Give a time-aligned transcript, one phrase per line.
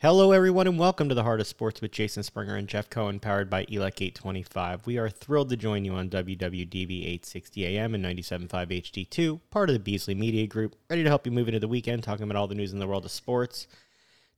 [0.00, 3.18] Hello, everyone, and welcome to the Heart of Sports with Jason Springer and Jeff Cohen,
[3.18, 4.86] powered by ELEC 825.
[4.86, 9.72] We are thrilled to join you on WWDB 860 AM and 97.5 HD2, part of
[9.72, 12.46] the Beasley Media Group, ready to help you move into the weekend, talking about all
[12.46, 13.66] the news in the world of sports.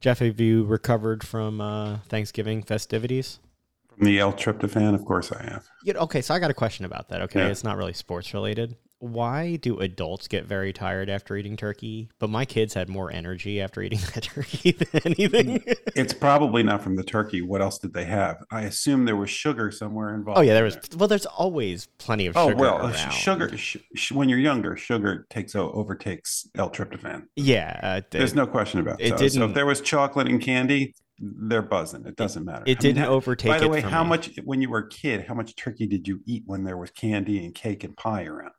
[0.01, 3.41] Jeff, have you recovered from uh, Thanksgiving festivities?
[3.89, 5.67] From the L-tryptophan, of course I have.
[5.83, 7.21] Yeah, okay, so I got a question about that.
[7.23, 7.49] Okay, Yeah.
[7.49, 8.77] it's not really sports related.
[9.01, 13.61] Why do adults get very tired after eating turkey, but my kids had more energy
[13.61, 15.62] after eating that turkey than anything?
[15.95, 17.41] It's probably not from the turkey.
[17.41, 18.38] What else did they have?
[18.51, 20.38] I assume there was sugar somewhere involved.
[20.38, 20.79] oh yeah, there was.
[20.97, 22.93] Well, there's always plenty of Oh sugar well, around.
[23.12, 23.57] sh- sugar.
[23.57, 27.23] Sh- sh- when you're younger, sugar takes overtakes L-tryptophan.
[27.37, 29.16] Yeah, uh, There's it, no question about it.
[29.19, 32.05] So, so if there was chocolate and candy, they're buzzing.
[32.05, 32.65] It doesn't matter.
[32.66, 33.51] it I didn't how- overtake.
[33.52, 34.09] By the it way, how me.
[34.09, 35.24] much when you were a kid?
[35.29, 38.51] How much turkey did you eat when there was candy and cake and pie around?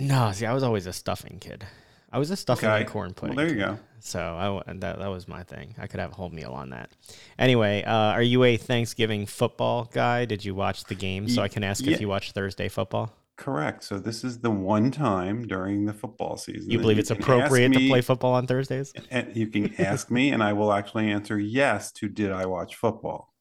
[0.00, 1.64] No, see, I was always a stuffing kid.
[2.12, 2.80] I was a stuffing Okay.
[2.80, 3.36] and corn Well, pudding.
[3.36, 3.76] there you kid.
[3.76, 3.78] go.
[4.00, 4.18] So
[4.66, 5.74] I that that was my thing.
[5.78, 6.90] I could have a whole meal on that.
[7.38, 10.24] Anyway, uh, are you a Thanksgiving football guy?
[10.24, 11.28] Did you watch the game?
[11.28, 11.92] So I can ask yeah.
[11.92, 13.12] if you watch Thursday football.
[13.36, 13.84] Correct.
[13.84, 16.70] So this is the one time during the football season.
[16.70, 18.92] You believe it's can ask appropriate to play football on Thursdays?
[19.10, 22.76] And you can ask me, and I will actually answer yes to did I watch
[22.76, 23.32] football?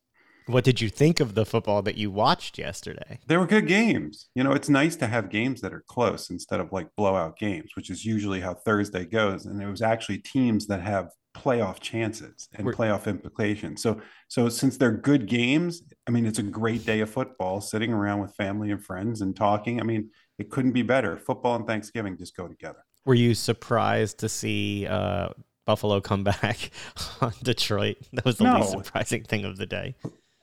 [0.49, 3.19] What did you think of the football that you watched yesterday?
[3.27, 4.29] They were good games.
[4.33, 7.75] You know, it's nice to have games that are close instead of like blowout games,
[7.75, 9.45] which is usually how Thursday goes.
[9.45, 13.83] And it was actually teams that have playoff chances and playoff implications.
[13.83, 17.93] So, so since they're good games, I mean, it's a great day of football, sitting
[17.93, 19.79] around with family and friends and talking.
[19.79, 21.15] I mean, it couldn't be better.
[21.19, 22.83] Football and Thanksgiving just go together.
[23.05, 25.29] Were you surprised to see uh,
[25.67, 26.71] Buffalo come back
[27.21, 27.97] on Detroit?
[28.13, 29.95] That was the least surprising thing of the day.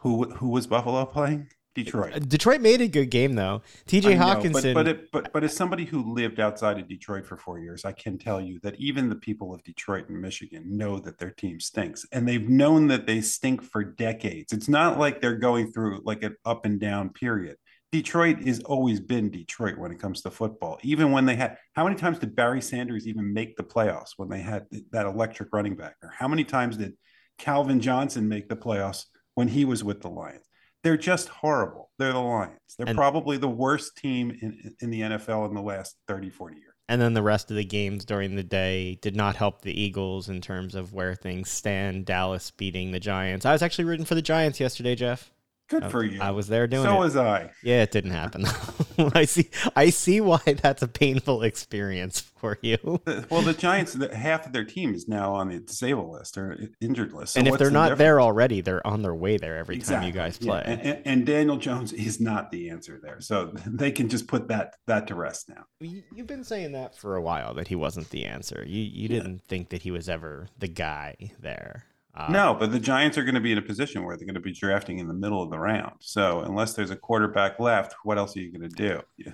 [0.07, 1.49] Who who was Buffalo playing?
[1.51, 2.29] Uh, Detroit.
[2.29, 3.63] Detroit made a good game though.
[3.87, 4.15] T.J.
[4.15, 4.73] Hockenson.
[4.73, 7.85] But but, it, but but as somebody who lived outside of Detroit for four years,
[7.85, 11.33] I can tell you that even the people of Detroit and Michigan know that their
[11.33, 14.53] team stinks, and they've known that they stink for decades.
[14.53, 17.57] It's not like they're going through like an up and down period.
[17.91, 20.79] Detroit has always been Detroit when it comes to football.
[20.85, 24.29] Even when they had, how many times did Barry Sanders even make the playoffs when
[24.29, 25.97] they had that electric running back?
[26.01, 26.93] Or how many times did
[27.39, 29.07] Calvin Johnson make the playoffs
[29.37, 30.43] when he was with the Lions?
[30.83, 31.91] They're just horrible.
[31.99, 32.59] They're the Lions.
[32.77, 36.57] They're And- probably the worst team in, in the NFL in the last 30, 40
[36.57, 36.73] years.
[36.89, 40.29] and then the rest of the games during the day did not help the Eagles
[40.29, 42.05] in terms of where things stand.
[42.07, 43.45] Dallas beating the Giants.
[43.45, 45.33] I was actually rooting for the Giants yesterday, Jeff.
[45.69, 46.21] Good I- for you.
[46.21, 46.95] I was there doing so it.
[46.95, 47.51] So was I.
[47.63, 48.45] Yeah, it didn't happen.
[49.15, 49.51] I see.
[49.75, 52.79] I see why that's a painful experience for you.
[53.31, 57.13] Well, the Giants, half of their team is now on the disabled list or injured
[57.13, 57.35] list.
[57.35, 57.99] So and if they're the not difference?
[57.99, 60.63] there already, they're on their way there every time you guys Yeah, play.
[60.67, 63.21] And, and- and Daniel Jones is not the answer there.
[63.21, 65.65] So they can just put that that to rest now.
[65.81, 68.65] You- You've been saying that for a while that he wasn't the answer.
[68.67, 71.85] You you didn't think that he was ever the guy there.
[72.17, 74.35] Uh, No, but the Giants are going to be in a position where they're going
[74.35, 75.97] to be drafting in the middle of the round.
[76.01, 79.01] So unless there's a quarterback left, what else are you going to do?
[79.17, 79.33] Yeah.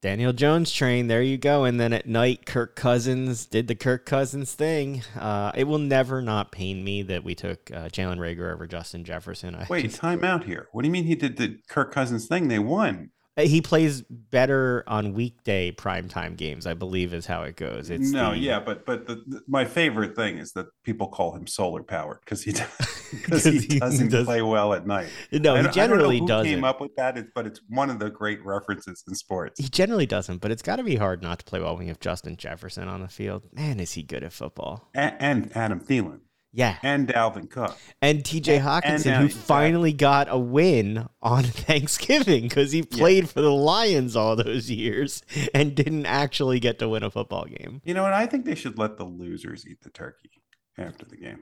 [0.00, 1.08] Daniel Jones train.
[1.08, 1.64] There you go.
[1.64, 5.02] And then at night, Kirk Cousins did the Kirk Cousins thing.
[5.18, 9.02] Uh, it will never not pain me that we took uh, Jalen Reagor over Justin
[9.02, 9.56] Jefferson.
[9.56, 10.68] I Wait, just- time out here.
[10.70, 12.46] What do you mean he did the Kirk Cousins thing?
[12.46, 13.10] They won.
[13.38, 16.66] Uh, he plays better on weekday primetime games.
[16.66, 17.88] I believe is how it goes.
[17.88, 21.34] It's no, the- yeah, but but the, the- my favorite thing is that people call
[21.36, 22.52] him solar powered because he
[23.12, 25.08] because 'Cause he he doesn't does- play well at night.
[25.32, 26.52] No, he generally I don't know who doesn't.
[26.52, 29.60] Came up with that, but it's one of the great references in sports.
[29.60, 31.90] He generally doesn't, but it's got to be hard not to play well when you
[31.90, 33.44] have Justin Jefferson on the field.
[33.52, 34.88] Man, is he good at football?
[34.94, 36.20] And, and Adam Thielen
[36.52, 37.76] Yeah, and Dalvin Cook.
[38.00, 43.28] and TJ And- Hockenson, and, who finally got a win on Thanksgiving because he played
[43.28, 45.22] for the Lions all those years
[45.52, 47.82] and didn't actually get to win a football game.
[47.84, 48.14] You know what?
[48.14, 50.30] I think they should let the losers eat the turkey
[50.78, 51.40] after the game.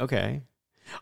[0.00, 0.42] Okay,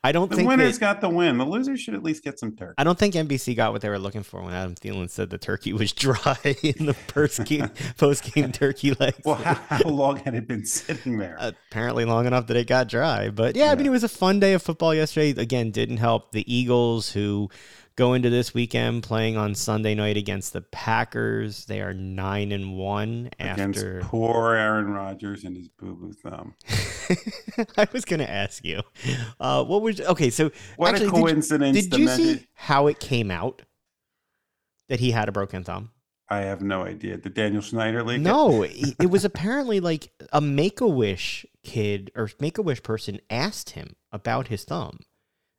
[0.05, 1.39] I don't think The think winners that- got the win.
[1.39, 2.75] The losers should at least get some turkey.
[2.79, 5.39] I don't think NBC got what they were looking for when Adam Thielen said the
[5.39, 9.19] turkey was dry in the first game, post game turkey legs.
[9.25, 11.37] Well, how, how long had it been sitting there?
[11.39, 13.31] apparently long enough that it got dry.
[13.31, 15.31] But yeah, I mean, it was a fun day of football yesterday.
[15.41, 17.51] Again, didn't help the Eagles who
[17.97, 21.65] go into this weekend playing on Sunday night against the Packers.
[21.65, 24.01] They are nine and one Against after.
[24.03, 26.55] poor Aaron Rodgers and his boo boo thumb.
[27.77, 28.83] I was going to ask you,
[29.41, 30.31] uh, what was okay?
[30.31, 31.87] So What actually, a did you- coincidence.
[31.87, 33.63] Did you see how it came out
[34.89, 35.91] that he had a broken thumb?
[36.29, 37.17] I have no idea.
[37.19, 38.21] Did Daniel Schneider leak?
[38.21, 42.83] No, it it was apparently like a Make a Wish kid or Make a Wish
[42.83, 44.99] person asked him about his thumb.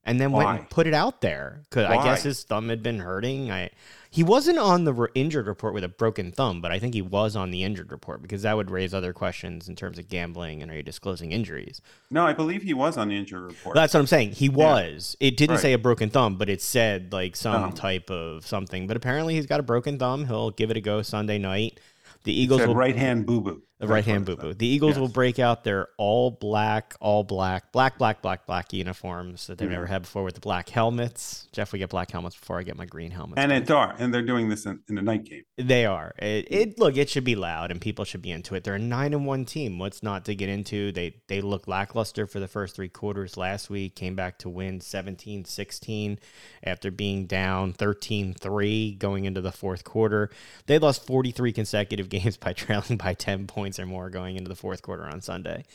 [0.07, 2.99] And then went and put it out there because I guess his thumb had been
[2.99, 3.51] hurting.
[3.51, 3.69] I
[4.09, 7.01] he wasn't on the re- injured report with a broken thumb, but I think he
[7.01, 10.63] was on the injured report because that would raise other questions in terms of gambling
[10.63, 11.81] and are you disclosing injuries.
[12.09, 13.75] No, I believe he was on the injured report.
[13.75, 14.31] That's what I'm saying.
[14.31, 15.17] He was.
[15.19, 15.61] It didn't Right.
[15.61, 17.71] say a broken thumb, but it said like some Oh.
[17.71, 18.87] type of something.
[18.87, 20.25] But apparently he's got a broken thumb.
[20.27, 21.79] He'll give it a go Sunday night.
[22.23, 23.61] The Eagles Said will right hand boo boo.
[23.79, 24.53] The right hand boo boo.
[24.53, 24.99] The Eagles Yes.
[24.99, 29.69] will break out their all black, all black, black, black, black, black uniforms that they've
[29.69, 29.75] Yeah.
[29.75, 31.47] never had before with the black helmets.
[31.51, 33.39] Jeff, we get black helmets before I get my green helmets.
[33.39, 35.43] And it are, and they're doing this in, in the night game.
[35.57, 36.13] They are.
[36.17, 38.63] It, it look, it should be loud and people should be into it.
[38.63, 39.77] They're a nine and one team.
[39.77, 40.91] What's not to get into?
[40.91, 44.79] They they look lackluster for the first three quarters last week, came back to win
[44.79, 46.17] 17-16
[46.63, 50.29] after being down 13-3 going into the fourth quarter.
[50.65, 54.55] They lost 43 consecutive games by trailing by 10 points or more going into the
[54.55, 55.65] fourth quarter on Sunday.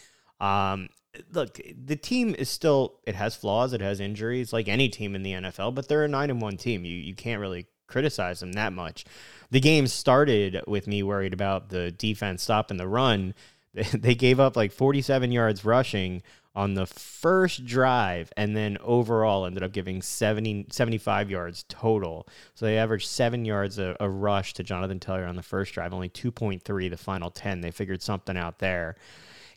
[0.40, 0.88] Um
[1.32, 5.22] look, the team is still it has flaws, it has injuries like any team in
[5.22, 6.84] the NFL, but they're a 9 and 1 team.
[6.84, 9.04] You you can't really criticize them that much.
[9.50, 13.34] The game started with me worried about the defense stopping the run.
[13.92, 16.22] They gave up like 47 yards rushing
[16.54, 22.28] on the first drive and then overall ended up giving 70 75 yards total.
[22.54, 25.94] So they averaged 7 yards a, a rush to Jonathan Taylor on the first drive,
[25.94, 27.62] only 2.3 the final 10.
[27.62, 28.96] They figured something out there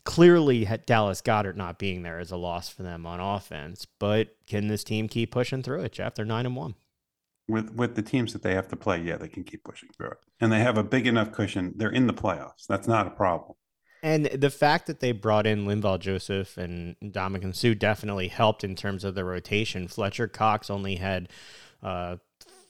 [0.05, 3.85] clearly Dallas Goedert not being there is a loss for them on offense.
[3.99, 6.15] But can this team keep pushing through it, Jeff?
[6.15, 6.75] They're nine and one.
[7.47, 10.11] With with the teams that they have to play, yeah, they can keep pushing through
[10.11, 10.17] it.
[10.39, 11.73] And they have a big enough cushion.
[11.75, 12.65] They're in the playoffs.
[12.67, 13.55] That's not a problem.
[14.05, 18.75] And the fact that they brought in Linval Joseph and Ndamukong Suh definitely helped in
[18.75, 19.87] terms of the rotation.
[19.87, 21.27] Fletcher Cox only had
[21.81, 22.17] uh,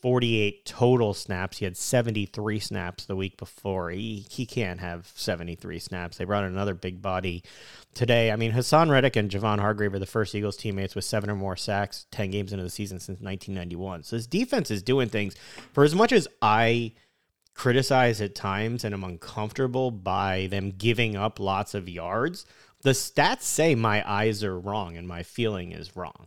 [0.00, 1.58] 48 total snaps.
[1.58, 3.90] He had 73 snaps the week before.
[3.90, 6.16] He, he can't have 73 snaps.
[6.16, 7.44] They brought in another big body
[7.92, 8.32] today.
[8.32, 11.36] I mean, Haason Reddick and Javon Hargrave are the first Eagles teammates with seven or
[11.36, 14.04] more sacks 10 games into the season since 1991.
[14.04, 15.34] So this defense is doing things.
[15.74, 16.94] For as much as I
[17.56, 22.44] criticize at times and I'm uncomfortable by them giving up lots of yards,
[22.82, 26.26] the stats say my eyes are wrong and my feeling is wrong.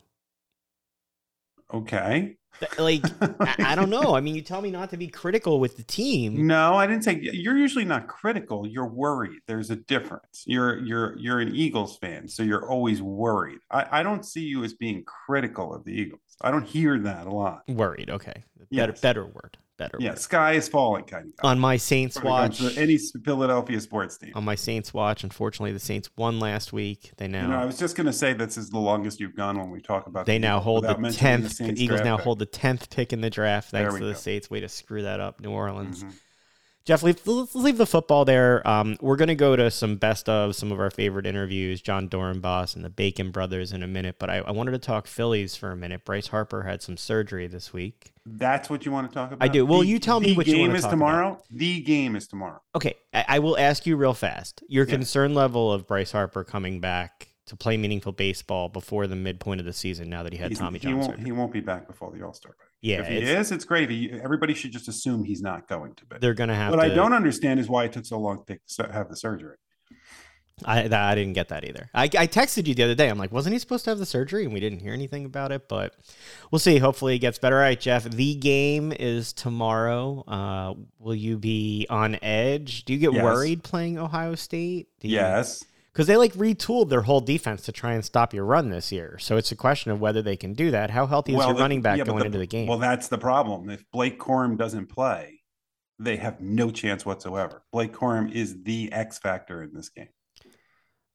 [1.73, 2.35] Okay.
[2.79, 3.03] Like,
[3.39, 4.15] I, I don't know.
[4.15, 6.47] I mean, you tell me not to be critical with the team.
[6.47, 8.67] No, I didn't say you're usually not critical.
[8.67, 9.39] You're worried.
[9.45, 10.43] There's a difference.
[10.47, 13.59] You're you're you're an Eagles fan, so you're always worried.
[13.69, 16.21] I, I don't see you as being critical of the Eagles.
[16.41, 17.61] I don't hear that a lot.
[17.69, 18.09] Worried.
[18.09, 18.43] Okay.
[18.71, 18.99] Better, Yes.
[18.99, 19.57] better word.
[19.79, 20.19] Better Yeah, word.
[20.19, 21.49] sky is falling kind of guy.
[21.49, 24.33] On my Saints When watch, any Philadelphia sports team.
[24.35, 27.11] on my Saints watch, unfortunately, the Saints won last week.
[27.17, 29.35] They now You know, I was just going to say this is the longest you've
[29.35, 30.25] gone when we talk about.
[30.27, 31.45] They the now hold the tenth.
[31.45, 32.25] The, Saints Eagles now pick.
[32.25, 33.71] hold the tenth pick in the draft.
[33.71, 34.17] Thanks to the go.
[34.17, 34.49] Saints.
[34.51, 36.03] Way to screw that up, New Orleans.
[36.03, 36.13] Mhm.
[36.85, 38.67] Jeff, leave, let's leave the football there.
[38.67, 42.09] Um, we're going to go to some best of some of our favorite interviews, Jon
[42.09, 44.15] Dorenbos and the Bacon brothers in a minute.
[44.17, 46.03] But I, I wanted to talk Phillies for a minute.
[46.03, 48.11] Bryce Harper had some surgery this week.
[48.25, 49.43] That's what you want to talk about.
[49.43, 49.65] I do.
[49.65, 51.41] Well, The- you tell me what you game is tomorrow.
[51.51, 52.61] The game is tomorrow.
[52.75, 54.63] Okay, I, I will ask you real fast.
[54.67, 54.91] Your Yeah.
[54.95, 59.65] concern level of Bryce Harper coming back to play meaningful baseball before the midpoint of
[59.65, 61.11] the season now that he had He's- Tommy he John won't.
[61.11, 61.25] surgery.
[61.25, 62.69] He won't be back before the All Star break.
[62.81, 64.11] Yeah, if he it's- is, it's gravy.
[64.11, 66.15] Everybody should just assume he's not going to be.
[66.19, 66.91] They're going to have What to.
[66.91, 68.57] I don't understand is why it took so long to
[68.91, 69.57] have the surgery.
[70.65, 71.89] I, that, I didn't get that either.
[71.93, 73.07] I, I texted you the other day.
[73.09, 74.43] I'm like, wasn't he supposed to have the surgery?
[74.43, 75.95] And we didn't hear anything about it, but
[76.51, 76.79] we'll see.
[76.79, 77.55] Hopefully, it gets better.
[77.55, 78.03] All right, Jeff.
[78.03, 80.21] The game is tomorrow.
[80.27, 82.83] Uh, will you be on edge?
[82.83, 83.23] Do you get Yes.
[83.23, 84.89] worried playing Ohio State?
[85.01, 85.63] You, Yes.
[85.91, 89.17] Because they like retooled their whole defense to try and stop your run this year.
[89.19, 90.89] So it's a question of whether they can do that.
[90.89, 92.67] How healthy is your the- running back yeah, going the- into the game?
[92.67, 93.69] Well, that's the problem.
[93.69, 95.41] If Blake Corum doesn't play,
[95.99, 97.63] they have no chance whatsoever.
[97.71, 100.07] Blake Corum is the X factor in this game.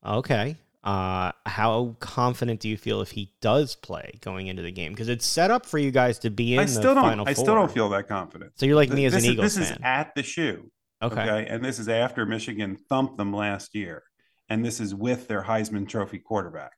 [0.04, 0.56] Okay.
[0.82, 4.92] Uh, how confident do you feel if he does play going into the game?
[4.92, 7.26] Because it's set up for you guys to be in I the still don't.
[7.26, 8.52] I still don't feel that confident.
[8.56, 9.78] So you're like me as this an is, Eagles This fan.
[9.78, 10.70] is at the shoe.
[11.02, 11.22] okay.
[11.22, 11.46] Okay.
[11.48, 14.02] And this is after Michigan thumped them last year.
[14.48, 16.72] And this is with their Heisman Trophy quarterback.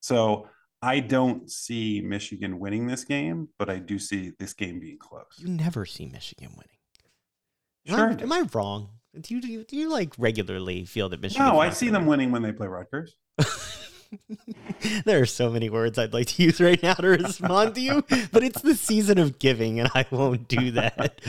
[0.00, 0.48] So
[0.80, 5.38] I don't see Michigan winning this game, but I do see this game being close.
[5.38, 6.76] You never see Michigan winning.
[7.88, 8.18] Am, Sure.
[8.18, 8.90] I, am I wrong?
[9.20, 11.46] Do you, do you do you like regularly feel that Michigan?
[11.46, 13.14] No, I see them winning when they play Rutgers.
[15.04, 18.04] there are so many words I'd like to use right now to respond to you,
[18.32, 21.20] but it's the season of giving, and I won't do that.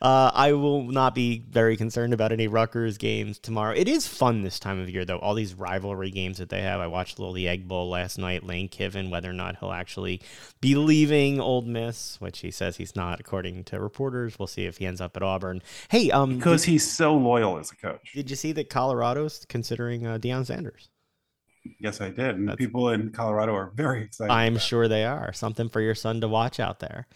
[0.00, 3.74] Uh, I will not be very concerned about any Rutgers games tomorrow.
[3.74, 5.18] It is fun this time of year, though.
[5.18, 6.80] All these rivalry games that they have.
[6.80, 8.44] I watched little the Egg Bowl last night.
[8.44, 10.20] Lane Kiffin, whether or not he'll actually
[10.60, 14.38] be leaving Ole Miss, which he says he's not, according to reporters.
[14.38, 15.62] We'll see if he ends up at Auburn.
[15.88, 18.12] Hey, um, Because did, he's so loyal as a coach.
[18.14, 20.88] did you see that Colorado's considering uh, Deion Sanders?
[21.78, 22.36] Yes, I did.
[22.36, 24.32] And That's, people in Colorado are very excited.
[24.32, 25.32] I'm sure they are.
[25.32, 27.06] Something for your son to watch out there.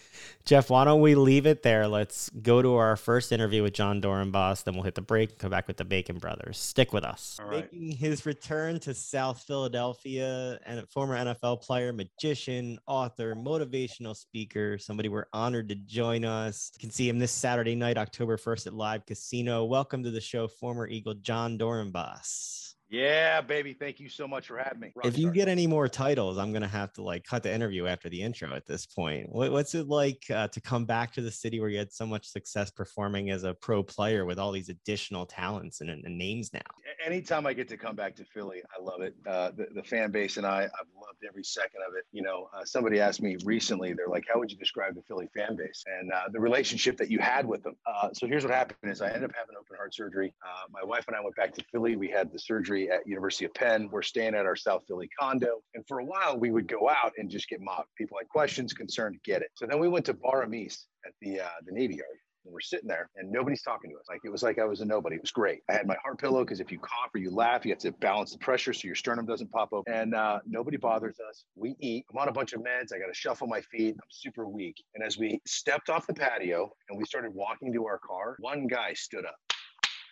[0.45, 1.89] Jeff, why don't we leave it there?
[1.89, 4.63] Let's go to our first interview with Jon Dorenbos.
[4.63, 6.59] Then we'll hit the break and come back with the Bacon Brothers.
[6.59, 7.41] Stick with us.
[7.51, 14.79] Making his return to South Philadelphia and a former NFL player, magician, author, motivational speaker,
[14.79, 16.71] somebody we're honored to join us.
[16.75, 19.65] You can see him this Saturday night, October 1st at Live Casino.
[19.65, 22.66] Welcome to the show, former Eagle Jon Dorenbos.
[22.89, 23.73] Yeah, baby.
[23.73, 24.93] Thank you so much for having me.
[24.97, 25.09] Rockstar.
[25.09, 28.09] If you get any more titles, I'm gonna have to like cut the interview after
[28.09, 28.55] the intro.
[28.55, 31.69] At this point, what, what's it like uh, to come back to the city where
[31.69, 35.81] you had so much success performing as a pro player with all these additional talents
[35.81, 36.61] and, and names now?
[37.05, 39.15] Anytime I get to come back to Philly, I love it.
[39.27, 42.05] Uh, the, the, fan base and I, I've loved every second of it.
[42.13, 45.29] You know, uh, somebody asked me recently, they're like, "How would you describe the Philly
[45.35, 48.53] fan base and uh, the relationship that you had with them?" Uh, so here's what
[48.55, 50.33] happened: is I ended up having open heart surgery.
[50.45, 51.97] Uh, my wife and I went back to Philly.
[51.97, 53.89] We had the surgery at University of Penn.
[53.91, 55.63] We're staying at our South Philly condo.
[55.75, 57.95] And for a while, we would go out and just get mocked.
[57.97, 59.49] People had questions, concerned, get it.
[59.55, 62.19] So then we went to Bar Amis at the uh, the Navy Yard.
[62.45, 64.05] And we're sitting there and nobody's talking to us.
[64.09, 65.17] Like it was like I was a nobody.
[65.17, 65.63] It was great.
[65.69, 67.91] I had my heart pillow because if you cough or you laugh, you have to
[67.93, 69.93] balance the pressure so your sternum doesn't pop open.
[69.93, 71.45] And uh, nobody bothers us.
[71.57, 72.05] We eat.
[72.13, 72.95] I'm on a bunch of meds.
[72.95, 73.97] I got to shuffle my feet.
[73.97, 74.77] I'm super weak.
[74.95, 78.69] And as we stepped off the patio and we started walking to our car, one
[78.69, 79.35] guy stood up.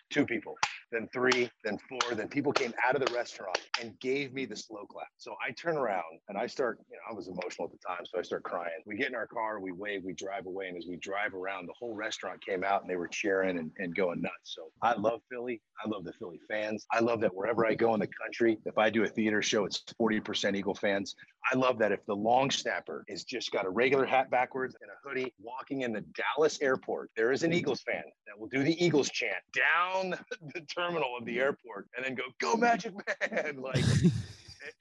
[0.09, 0.55] Two people
[0.91, 2.15] then three, then four.
[2.15, 5.07] Then people came out of the restaurant and gave me the slow clap.
[5.17, 8.05] So I turn around and I start, you know, I was emotional at the time.
[8.05, 8.81] So I start crying.
[8.85, 10.67] We get in our car, we wave, we drive away.
[10.67, 13.71] And as we drive around, the whole restaurant came out and they were cheering and,
[13.77, 14.33] and going nuts.
[14.43, 15.61] So I love Philly.
[15.83, 16.85] I love the Philly fans.
[16.91, 19.65] I love that wherever I go in the country, if I do a theater show,
[19.65, 21.15] it's 40% Eagle fans.
[21.51, 24.89] I love that if the long snapper is just got a regular hat backwards and
[24.89, 26.03] a hoodie walking in the
[26.37, 29.94] Dallas airport, there is an Eagles fan that will do the Eagles chant down
[30.53, 33.57] the terminal of the airport and then go, go Magic Man.
[33.61, 33.83] Like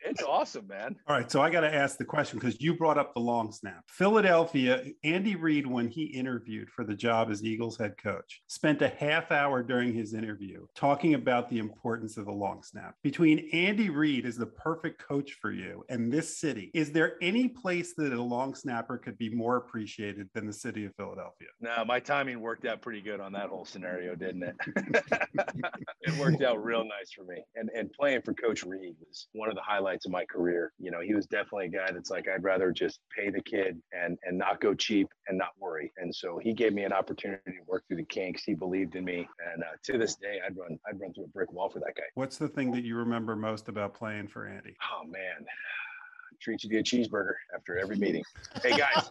[0.04, 0.96] it's awesome, man.
[1.06, 3.52] All right, so I got to ask the question because you brought up the long
[3.52, 3.84] snap.
[3.88, 8.88] Philadelphia, Andy Reid, when he interviewed for the job as Eagles head coach, spent a
[8.88, 12.94] half hour during his interview talking about the importance of the long snap.
[13.02, 17.48] Between Andy Reid is the perfect coach for you and this city, is there any
[17.48, 21.48] place that a long snapper could be more appreciated than the city of Philadelphia?
[21.60, 24.56] No, my timing worked out pretty good on that whole scenario, didn't it?
[26.02, 27.42] it worked out real nice for me.
[27.54, 30.72] And and playing for Coach Reid was one of the highlights of my career.
[30.78, 33.80] You know, he was definitely a guy that's like, I'd rather just pay the kid
[33.92, 35.92] and and not go cheap and not worry.
[35.96, 38.44] And so he gave me an opportunity to work through the kinks.
[38.44, 41.28] He believed in me, and uh, to this day, I'd run I'd run through a
[41.28, 42.04] brick wall for that guy.
[42.14, 44.76] What's the thing that you remember most about playing for Andy?
[44.92, 45.44] Oh man,
[46.40, 48.24] treat you to a cheeseburger after every meeting.
[48.62, 49.10] Hey guys,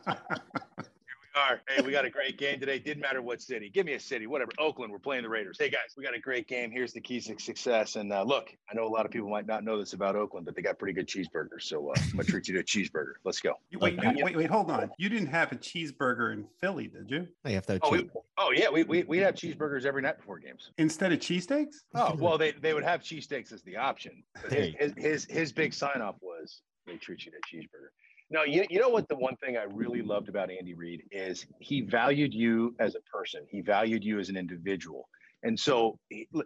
[1.36, 1.62] are.
[1.68, 2.80] Hey, we got a great game today.
[2.80, 3.70] Didn't matter what city.
[3.70, 4.52] Give me a city, whatever.
[4.60, 5.58] Oakland, we're playing the Raiders.
[5.60, 6.72] Hey, guys, we got a great game.
[6.72, 7.96] Here's the keys to success.
[7.96, 10.46] And uh, look, I know a lot of people might not know this about Oakland,
[10.46, 11.64] but they got pretty good cheeseburgers.
[11.64, 13.14] So uh, I'm going to treat you to a cheeseburger.
[13.24, 13.56] Let's go.
[13.80, 14.90] Wait, wait, wait, wait, hold on.
[14.98, 17.28] You didn't have a cheeseburger in Philly, did you?
[17.46, 17.80] I have to.
[17.82, 18.70] Oh, we, oh, yeah.
[18.70, 20.72] We, we, we have cheeseburgers every night before games.
[20.78, 21.76] Instead of cheesesteaks?
[21.96, 24.24] Oh, well, they, they would have cheesesteaks as the option.
[24.50, 27.90] His, his, his, his big sign off was they treat you to a cheeseburger.
[28.34, 29.08] No, you, you know what?
[29.08, 33.02] The one thing I really loved about Andy Reid is he valued you as a
[33.02, 33.42] person.
[33.48, 35.08] He valued you as an individual.
[35.44, 36.00] And so,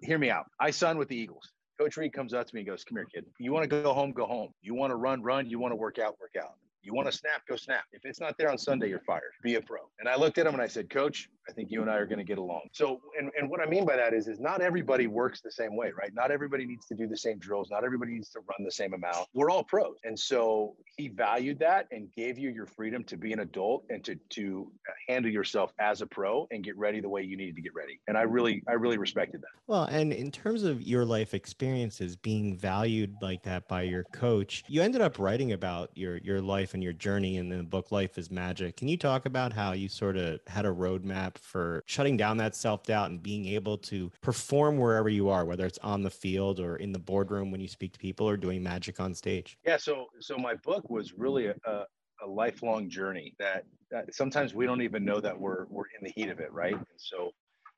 [0.03, 0.47] hear me out.
[0.59, 1.53] I signed with the Eagles.
[1.79, 3.25] Coach Reid comes up to me and goes, "Come here, kid.
[3.39, 4.11] You want to go home?
[4.11, 4.51] Go home.
[4.61, 5.23] You want to run?
[5.23, 5.49] Run.
[5.49, 6.19] You want to work out?
[6.19, 6.55] Work out.
[6.81, 7.43] You want to snap?
[7.47, 7.85] Go snap.
[7.93, 9.31] If it's not there on Sunday, you're fired.
[9.41, 11.81] Be a pro." And I looked at him and I said, "Coach, I think you
[11.81, 12.67] and I are going to get along.
[12.73, 15.75] So, and, and what I mean by that is, is not everybody works the same
[15.75, 16.13] way, right?
[16.13, 17.69] Not everybody needs to do the same drills.
[17.71, 19.27] Not everybody needs to run the same amount.
[19.33, 19.95] We're all pros.
[20.03, 24.03] And so he valued that and gave you your freedom to be an adult and
[24.03, 27.55] to, to uh, handle yourself as a pro and get ready the way you needed
[27.55, 27.99] to get ready.
[28.07, 29.47] And I really, I really respected that.
[29.67, 34.63] Well, and in terms of your life experiences being valued like that by your coach,
[34.67, 38.17] you ended up writing about your, your life and your journey in the book, Life
[38.17, 38.75] is Magic.
[38.75, 42.55] Can you talk about how you sort of had a roadmap for shutting down that
[42.55, 46.59] self doubt and being able to perform wherever you are, whether it's on the field
[46.59, 49.57] or in the boardroom when you speak to people or doing magic on stage?
[49.65, 49.77] Yeah.
[49.77, 51.85] So, so my book was really a, a,
[52.23, 56.11] a lifelong journey that, that sometimes we don't even know that we're, we're in the
[56.15, 56.51] heat of it.
[56.51, 56.73] Right.
[56.73, 57.31] And so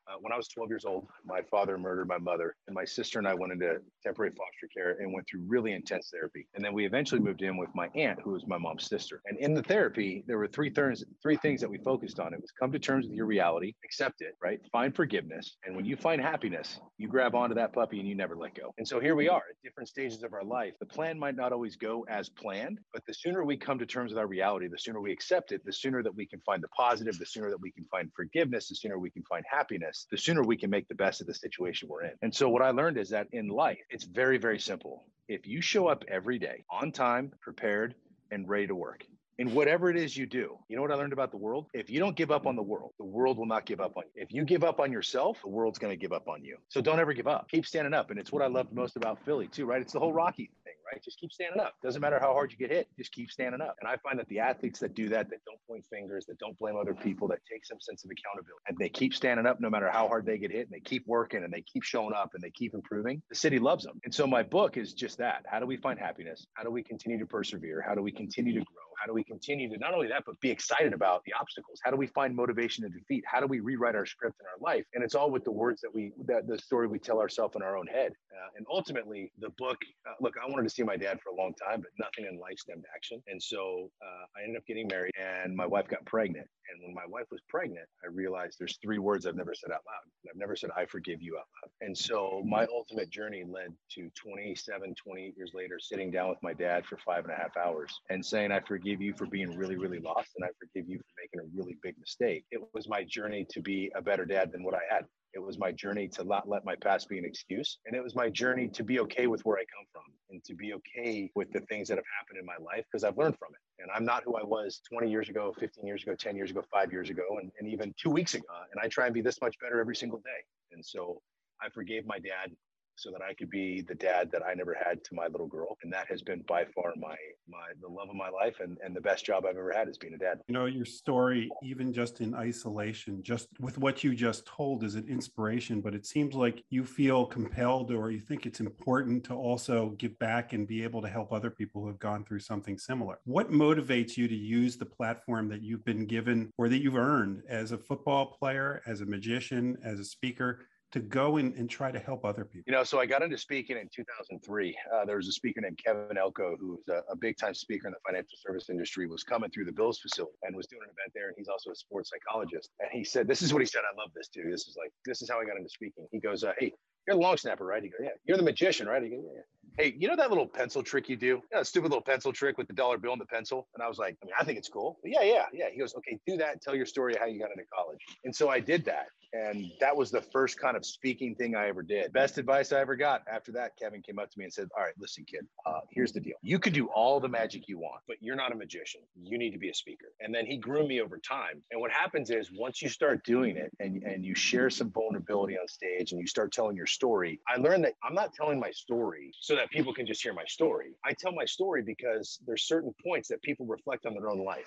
[0.10, 3.20] uh, when I was 12 years old, my father murdered my mother, and my sister
[3.20, 6.48] and I went into temporary foster care and went through really intense therapy.
[6.56, 9.22] And then we eventually moved in with my aunt, who was my mom's sister.
[9.25, 12.34] And in the therapy, there were three things, three things that we focused on.
[12.34, 14.60] It was come to terms with your reality, accept it, right?
[14.72, 18.36] Find forgiveness, and when you find happiness, you grab onto that puppy and you never
[18.36, 18.74] let go.
[18.78, 20.74] And so here we are at different stages of our life.
[20.80, 24.12] The plan might not always go as planned, but the sooner we come to terms
[24.12, 26.68] with our reality, the sooner we accept it, the sooner that we can find the
[26.70, 30.10] positive, the sooner that we can find forgiveness, the sooner we can find happiness best,
[30.10, 32.13] the sooner we can make the best of the situation we're in.
[32.22, 35.06] And so what I learned is that in life, it's very, very simple.
[35.27, 37.96] If you show up every day on time, prepared,
[38.32, 39.06] and ready to work,
[39.38, 40.58] in whatever it is you do.
[40.68, 41.68] You know what I learned about the world?
[41.74, 44.03] If you don't give up on the world, the world will not give up on
[44.13, 44.22] you.
[44.22, 46.58] If you give up on yourself, the world's going to give up on you.
[46.68, 47.48] So don't ever give up.
[47.50, 48.10] Keep standing up.
[48.10, 49.82] And it's what I loved most about Philly, too, right?
[49.82, 50.51] It's the whole Rocky
[50.91, 51.03] right?
[51.03, 51.74] Just keep standing up.
[51.84, 53.75] Doesn't matter how hard you get hit, just keep standing up.
[53.79, 56.58] And I find that the athletes that do that, that don't point fingers, that don't
[56.58, 59.69] blame other people, that take some sense of accountability, and they keep standing up no
[59.69, 62.31] matter how hard they get hit, and they keep working and they keep showing up
[62.34, 64.00] and they keep improving, the city loves them.
[64.03, 65.46] And so my book is just that.
[65.48, 66.46] How do we find happiness?
[66.53, 67.84] How do we continue to persevere?
[67.86, 68.88] How do we continue to grow?
[69.00, 71.79] How do we continue to not only that, but be excited about the obstacles?
[71.84, 73.24] How do we find motivation to defeat?
[73.25, 74.86] How do we rewrite our script in our life?
[74.94, 77.62] And it's all with the words that we, that the story we tell ourselves in
[77.62, 78.12] our own head.
[78.32, 79.77] Uh, and ultimately, the book,
[80.08, 82.39] uh, look, I wanted to see my dad for a long time, but nothing in
[82.39, 83.22] life stemmed action.
[83.27, 86.48] And so uh, I ended up getting married and my wife got pregnant.
[86.71, 89.81] And when my wife was pregnant, I realized there's three words I've never said out
[89.88, 90.29] loud.
[90.29, 91.71] I've never said, I forgive you out loud.
[91.81, 92.49] And so mm-hmm.
[92.49, 96.97] my ultimate journey led to 27, 28 years later, sitting down with my dad for
[96.97, 100.29] five and a half hours and saying, I forgive you for being really, really lost.
[100.38, 102.45] And I forgive you for making a really big mistake.
[102.51, 105.05] It was my journey to be a better dad than what I had.
[105.33, 107.77] It was my journey to not let my past be an excuse.
[107.86, 110.55] And it was my journey to be okay with where I come from and to
[110.55, 113.50] be okay with the things that have happened in my life because I've learned from
[113.53, 113.81] it.
[113.81, 116.63] And I'm not who I was 20 years ago, 15 years ago, 10 years ago,
[116.71, 118.45] five years ago, and, and even two weeks ago.
[118.71, 120.41] And I try and be this much better every single day.
[120.71, 121.21] And so
[121.62, 122.51] I forgave my dad
[123.00, 125.77] so that I could be the dad that I never had to my little girl.
[125.84, 127.15] And that has been by far my
[127.48, 129.98] my the love of my life and, and the best job I've ever had is
[129.98, 130.39] being a dad.
[130.48, 134.96] You know, your story, even just in isolation, just with what you just told is
[134.96, 139.34] an inspiration, but it seems like you feel compelled or you think it's important to
[139.34, 142.77] also give back and be able to help other people who have gone through something
[142.77, 143.20] similar.
[143.24, 147.44] What motivates you to use the platform that you've been given or that you've earned
[147.48, 150.65] as a football player, as a magician, as a speaker?
[150.91, 152.63] To go in and try to help other people?
[152.65, 154.75] You know, so I got into speaking in 2003.
[154.93, 157.88] Uh, there was a speaker named Kevin Elko, who was a, a big time speaker
[157.88, 160.89] in the financial service industry, was coming through the Bills facility and was doing an
[160.89, 161.27] event there.
[161.27, 162.69] And he's also a sports psychologist.
[162.79, 163.81] And he said, This is what he said.
[163.81, 164.50] I love this too.
[164.50, 166.08] This is like, this is how I got into speaking.
[166.12, 166.74] He goes, uh, Hey,
[167.08, 167.84] you're the long snapper, right?
[167.84, 168.10] He goes, Yeah.
[168.25, 169.01] You're the magician, right?
[169.01, 169.41] He goes, Yeah.
[169.77, 171.41] Hey, you know that little pencil trick you do?
[171.53, 173.67] Yeah, stupid little pencil trick with the dollar bill and the pencil.
[173.75, 174.98] And I was like, I mean, I think it's cool.
[175.01, 175.69] But yeah, yeah, yeah.
[175.72, 176.62] He goes, okay, do that.
[176.62, 177.99] Tell your story of how you got into college.
[178.25, 179.06] And so I did that.
[179.34, 182.12] And that was the first kind of speaking thing I ever did.
[182.12, 183.24] Best advice I ever got.
[183.32, 186.12] After that, Kevin came up to me and said, All right, listen, kid, uh, here's
[186.12, 186.36] the deal.
[186.42, 189.02] You can do all the magic you want, but you're not a magician.
[189.22, 190.08] You need to be a speaker.
[190.20, 191.62] And then he grew me over time.
[191.72, 195.58] And what happens is once you start doing it and, and you share some vulnerability
[195.58, 198.72] on stage and you start telling your story, I learned that I'm not telling my
[198.72, 200.96] story so that people can just hear my story.
[201.06, 204.65] I tell my story because there's certain points that people reflect on their own life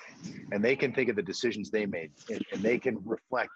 [0.52, 3.50] and they can think of the decisions they made and, and they can reflect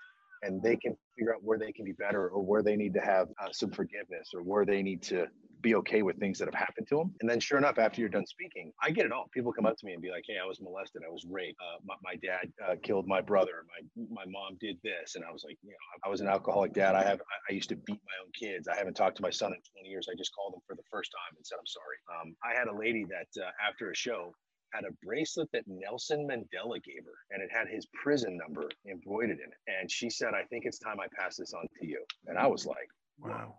[0.47, 3.01] and they can figure out where they can be better or where they need to
[3.01, 5.27] have uh, some forgiveness or where they need to
[5.63, 7.13] be okay with things that have happened to them.
[7.21, 9.27] And then, sure enough, after you're done speaking, I get it all.
[9.33, 11.03] People come up to me and be like, "Hey, I was molested.
[11.05, 11.59] I was raped.
[11.61, 13.65] Uh, my, my, dad uh, killed my brother.
[13.73, 16.73] My my mom did this." And I was like, "You know, I was an alcoholic
[16.73, 16.95] dad.
[16.95, 18.69] I have I, I used to beat my own kids.
[18.69, 20.07] I haven't talked to my son in 20 years.
[20.13, 22.69] I just called him for the first time and said I'm sorry." Um, I had
[22.69, 24.35] a lady that uh, after a show
[24.73, 29.39] had a bracelet that Nelson Mandela gave her, and it had his prison number embroidered
[29.39, 29.81] in it.
[29.81, 32.05] And she said, I think it's time I pass this on to you.
[32.27, 33.55] And I was like, wow.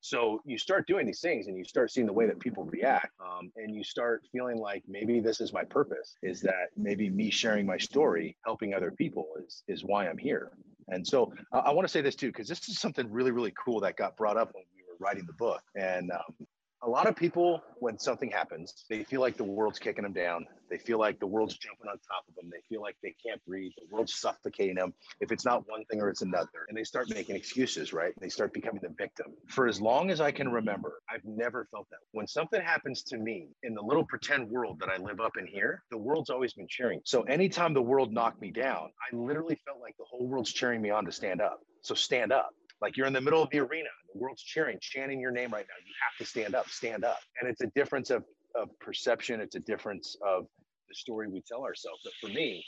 [0.00, 3.08] So you start doing these things and you start seeing the way that people react.
[3.20, 7.30] Um, and you start feeling like maybe this is my purpose is that maybe me
[7.30, 10.50] sharing my story, helping other people is, is why I'm here.
[10.88, 13.54] And so uh, I want to say this too, because this is something really, really
[13.56, 15.62] cool that got brought up when we were writing the book.
[15.74, 16.46] And um,
[16.82, 20.46] a lot of people, when something happens, they feel like the world's kicking them down.
[20.70, 22.50] They feel like the world's jumping on top of them.
[22.50, 23.72] They feel like they can't breathe.
[23.78, 24.92] The world's suffocating them.
[25.20, 28.12] If it's not one thing or it's another, and they start making excuses, right?
[28.20, 29.26] They start becoming the victim.
[29.48, 31.98] For as long as I can remember, I've never felt that.
[32.12, 35.46] When something happens to me in the little pretend world that I live up in
[35.46, 37.00] here, the world's always been cheering.
[37.04, 40.82] So anytime the world knocked me down, I literally felt like the whole world's cheering
[40.82, 41.60] me on to stand up.
[41.82, 42.50] So stand up.
[42.84, 45.64] Like you're in the middle of the arena, the world's cheering, chanting your name right
[45.66, 45.74] now.
[45.86, 47.18] You have to stand up, stand up.
[47.40, 49.40] And it's a difference of, of perception.
[49.40, 50.44] It's a difference of
[50.90, 52.02] the story we tell ourselves.
[52.04, 52.62] But for me,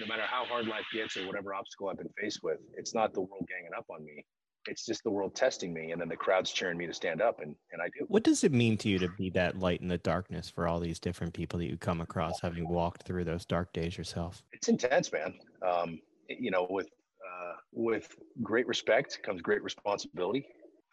[0.00, 3.12] no matter how hard life gets or whatever obstacle I've been faced with, it's not
[3.12, 4.24] the world ganging up on me.
[4.66, 7.40] It's just the world testing me, and then the crowd's cheering me to stand up,
[7.42, 8.06] and, and I do.
[8.08, 10.80] What does it mean to you to be that light in the darkness for all
[10.80, 14.42] these different people that you come across, having walked through those dark days yourself?
[14.54, 15.34] It's intense, man.
[15.60, 16.88] Um, you know, with
[17.34, 20.46] uh, with great respect comes great responsibility.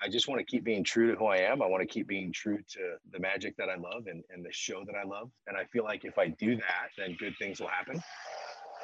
[0.04, 1.62] I just want to keep being true to who I am.
[1.62, 4.51] I want to keep being true to the magic that I love and, and the
[4.51, 5.30] show that I love.
[5.45, 8.01] And I feel like if I do that, then good things will happen.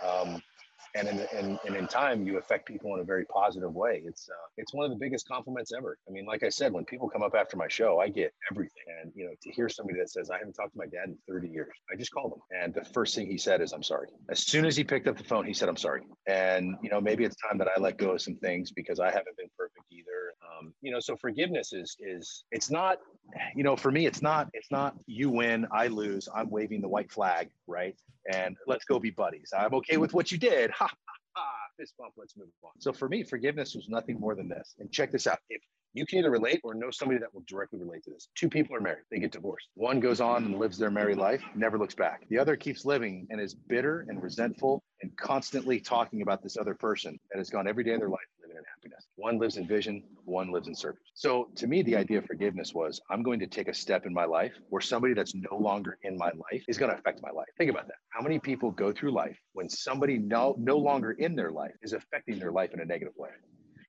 [0.08, 0.42] Um,
[0.96, 4.02] and in, in, and in time you affect people in a very positive way.
[4.06, 5.98] It's uh, it's one of the biggest compliments ever.
[6.08, 8.84] I mean like i said when people come up after my show i get everything.
[9.02, 11.18] And you know to hear somebody that says i haven't talked to my dad in
[11.28, 14.08] 30 years i just called him and the first thing he said is i'm sorry.
[14.30, 16.04] As soon as he picked up the phone he said i'm sorry.
[16.28, 19.08] And you know maybe it's time that i let go of some things because i
[19.08, 19.86] haven't been perfect
[20.60, 23.00] um, you know so forgiveness is is it's not
[23.56, 26.88] you know for me it's not it's not you win i lose i'm waving the
[26.88, 27.96] white flag right?
[28.34, 29.54] And let's go be buddies.
[29.58, 30.72] I'm okay with what you did.
[30.78, 32.72] Ha ha ha fist bump let's move on.
[32.80, 34.74] So for me forgiveness was nothing more than this.
[34.80, 35.38] And check this out.
[35.50, 35.62] If
[35.94, 38.30] you can either relate or know somebody that will directly relate to this.
[38.36, 39.68] Two people are married, they get divorced.
[39.76, 42.28] One goes on and lives their married life, never looks back.
[42.30, 46.76] The other keeps living and is bitter and resentful and constantly talking about this other
[46.76, 48.28] person that has gone every day of their life
[48.76, 49.08] happiness.
[49.16, 51.02] One lives in vision, one lives in service.
[51.14, 54.14] So to me, the idea of forgiveness was I'm going to take a step in
[54.14, 57.32] my life where somebody that's no longer in my life is going to affect my
[57.32, 57.48] life.
[57.58, 57.98] Think about that.
[58.10, 61.94] How many people go through life when somebody no, no longer in their life is
[61.94, 63.30] affecting their life in a negative way?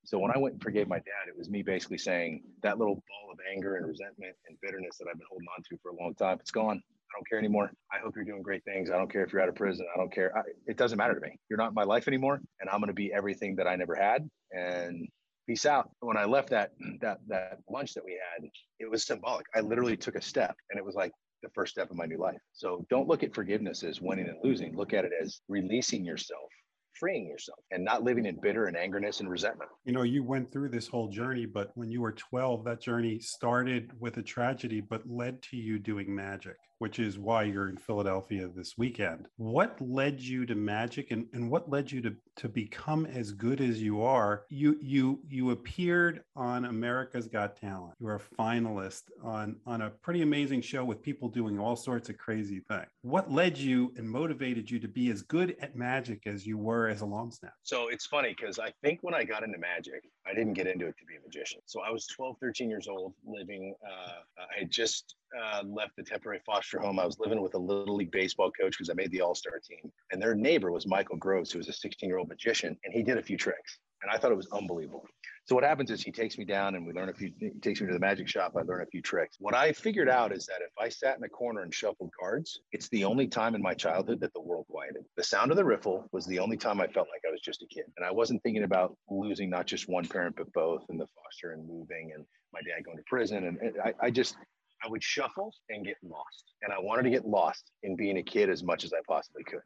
[0.05, 2.95] So when I went and forgave my dad, it was me basically saying that little
[2.95, 6.03] ball of anger and resentment and bitterness that I've been holding on to for a
[6.03, 6.83] long time, it's gone.
[7.11, 7.71] I don't care anymore.
[7.93, 8.91] I hope you're doing great things.
[8.91, 9.87] I don't care if you're out of prison.
[9.95, 10.37] I don't care.
[10.37, 11.39] I, it doesn't matter to me.
[11.49, 13.95] You're not in my life anymore, and I'm going to be everything that I never
[13.95, 14.29] had.
[14.53, 15.09] And
[15.47, 15.91] peace out.
[16.01, 19.47] When I left that that that lunch that we had, it was symbolic.
[19.55, 22.19] I literally took a step, and it was like the first step of my new
[22.19, 22.41] life.
[22.53, 24.77] So don't look at forgiveness as winning and losing.
[24.77, 26.51] Look at it as releasing yourself
[26.99, 29.71] freeing yourself and not living in bitter and angerness and resentment.
[29.85, 33.21] You know, you went through this whole journey, but when you were 12, that journey
[33.21, 37.77] started with a tragedy, but led to you doing magic which is why you're in
[37.77, 39.27] Philadelphia this weekend.
[39.37, 43.61] What led you to magic and, and what led you to, to become as good
[43.61, 44.45] as you are?
[44.49, 47.95] You you you appeared on America's Got Talent.
[47.99, 52.09] You were a finalist on, on a pretty amazing show with people doing all sorts
[52.09, 52.87] of crazy things.
[53.03, 56.89] What led you and motivated you to be as good at magic as you were
[56.89, 57.55] as a long snap?
[57.63, 60.87] So it's funny because I think when I got into magic, I didn't get into
[60.87, 61.61] it to be a magician.
[61.67, 66.03] So I was 12, 13 years old, living, uh, I had just uh, left the
[66.03, 66.99] temporary foster home.
[66.99, 69.59] I was living with a little league baseball coach because I made the all star
[69.59, 69.91] team.
[70.13, 73.03] And their neighbor was Michael Groves, who was a 16 year old magician, and he
[73.03, 73.79] did a few tricks.
[74.03, 75.07] And I thought it was unbelievable.
[75.49, 77.81] So what happens is he takes me down and we learn a few, he takes
[77.81, 78.53] me to the magic shop.
[78.55, 79.39] I learn a few tricks.
[79.41, 82.61] What I figured out is that if I sat in a corner and shuffled cards,
[82.71, 85.05] it's the only time in my childhood that the world quieted.
[85.17, 87.63] The sound of the riffle was the only time I felt like I was just
[87.63, 87.85] a kid.
[87.97, 91.53] And I wasn't thinking about losing not just one parent, but both and the foster
[91.53, 93.47] and moving and my dad going to prison.
[93.47, 94.37] And I, I just,
[94.85, 96.45] I would shuffle and get lost.
[96.61, 99.45] And I wanted to get lost in being a kid as much as I possibly
[99.45, 99.63] could.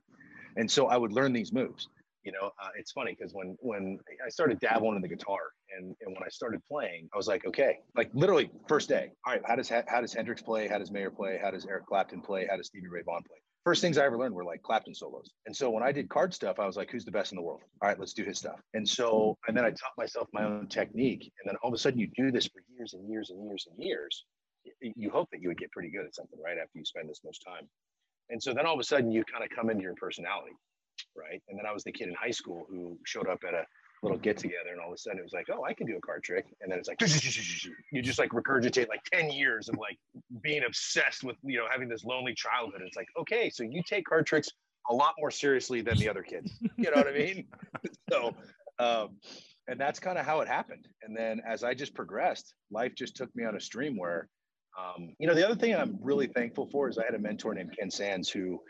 [0.56, 1.88] And so I would learn these moves.
[2.24, 5.94] You know, uh, it's funny because when when I started dabbling in the guitar and,
[6.00, 9.10] and when I started playing, I was like, okay, like literally first day.
[9.26, 10.68] All right, how does how does Hendrix play?
[10.68, 11.38] How does Mayer play?
[11.42, 12.46] How does Eric Clapton play?
[12.48, 13.38] How does Stevie Ray Vaughan play?
[13.64, 15.30] First things I ever learned were like Clapton solos.
[15.46, 17.42] And so when I did card stuff, I was like, who's the best in the
[17.42, 17.60] world?
[17.80, 18.60] All right, let's do his stuff.
[18.74, 21.30] And so, and then I taught myself my own technique.
[21.40, 23.68] And then all of a sudden you do this for years and years and years
[23.70, 24.24] and years
[24.80, 27.20] you hope that you would get pretty good at something right after you spend this
[27.24, 27.68] much time
[28.30, 30.52] and so then all of a sudden you kind of come into your personality
[31.16, 31.42] right?
[31.48, 33.64] And then i was the kid in high school who showed up at a
[34.02, 35.96] little get together and all of a sudden it was like oh i can do
[35.96, 36.46] a card trick.
[36.60, 37.00] And then it's like
[37.92, 39.98] you just like regurgitate like 10 years of like
[40.42, 42.82] being obsessed with you know having this lonely childhood.
[42.84, 44.48] It's like okay so you take card tricks
[44.90, 46.52] a lot more seriously than the other kids.
[46.76, 47.46] You know what i mean?
[48.10, 48.34] So
[48.78, 49.16] um,
[49.68, 50.86] and that's kind of how it happened.
[51.02, 54.28] And then as i just progressed life just took me on a stream where
[54.78, 57.54] um, you know, the other thing I'm really thankful for is I had a mentor
[57.54, 58.60] named Ken Sands who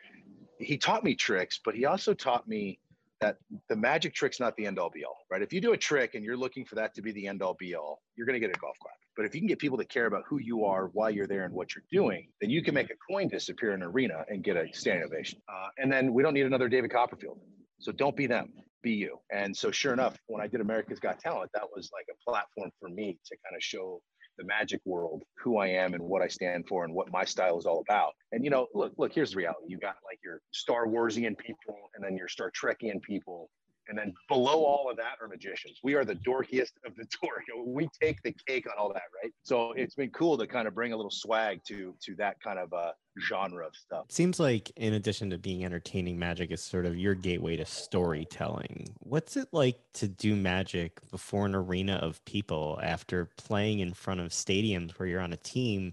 [0.62, 2.78] he taught me tricks, but he also taught me
[3.20, 3.36] that
[3.68, 5.42] the magic trick's not the end all be all, right?
[5.42, 7.54] If you do a trick and you're looking for that to be the end all
[7.54, 8.94] be all, you're going to get a golf clap.
[9.16, 11.44] But if you can get people to care about who you are, why you're there,
[11.44, 14.42] and what you're doing, then you can make a coin disappear in an arena and
[14.42, 15.40] get a standing ovation.
[15.48, 17.38] Uh, and then we don't need another David Copperfield.
[17.78, 19.18] So don't be them, be you.
[19.30, 22.70] And so, sure enough, when I did America's Got Talent, that was like a platform
[22.80, 24.00] for me to kind of show
[24.38, 27.58] the magic world, who I am and what I stand for and what my style
[27.58, 28.12] is all about.
[28.32, 29.66] And you know, look, look, here's the reality.
[29.68, 33.50] You got like your Star Warsian people and then your Star Trekian people.
[33.88, 35.80] And then below all of that are magicians.
[35.82, 37.42] We are the dorkiest of the dork.
[37.64, 39.32] We take the cake on all that, right?
[39.42, 42.58] So it's been cool to kind of bring a little swag to to that kind
[42.58, 44.06] of uh, genre of stuff.
[44.08, 48.86] Seems like in addition to being entertaining, magic is sort of your gateway to storytelling.
[49.00, 54.20] What's it like to do magic before an arena of people after playing in front
[54.20, 55.92] of stadiums where you're on a team?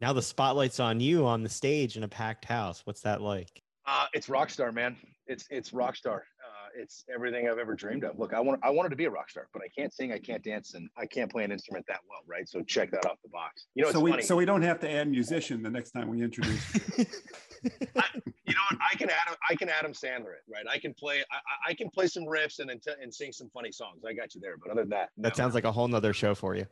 [0.00, 2.82] Now the spotlight's on you on the stage in a packed house.
[2.84, 3.62] What's that like?
[3.86, 4.96] Uh, it's rock star, man.
[5.26, 6.24] It's it's rock star
[6.76, 8.18] it's everything I've ever dreamed of.
[8.18, 10.18] Look, I want I wanted to be a rock star, but I can't sing, I
[10.18, 12.48] can't dance, and I can't play an instrument that well, right?
[12.48, 13.66] So check that off the box.
[13.74, 14.22] You know, so we funny.
[14.22, 16.62] so we don't have to add musician the next time we introduce.
[17.96, 18.04] I,
[18.52, 18.80] you know what?
[18.92, 20.64] I can add I can Adam Sandler it, right?
[20.70, 24.02] I can play, I, I can play some riffs and and sing some funny songs.
[24.06, 24.56] I got you there.
[24.56, 25.28] But other than that, no.
[25.28, 26.66] that sounds like a whole nother show for you.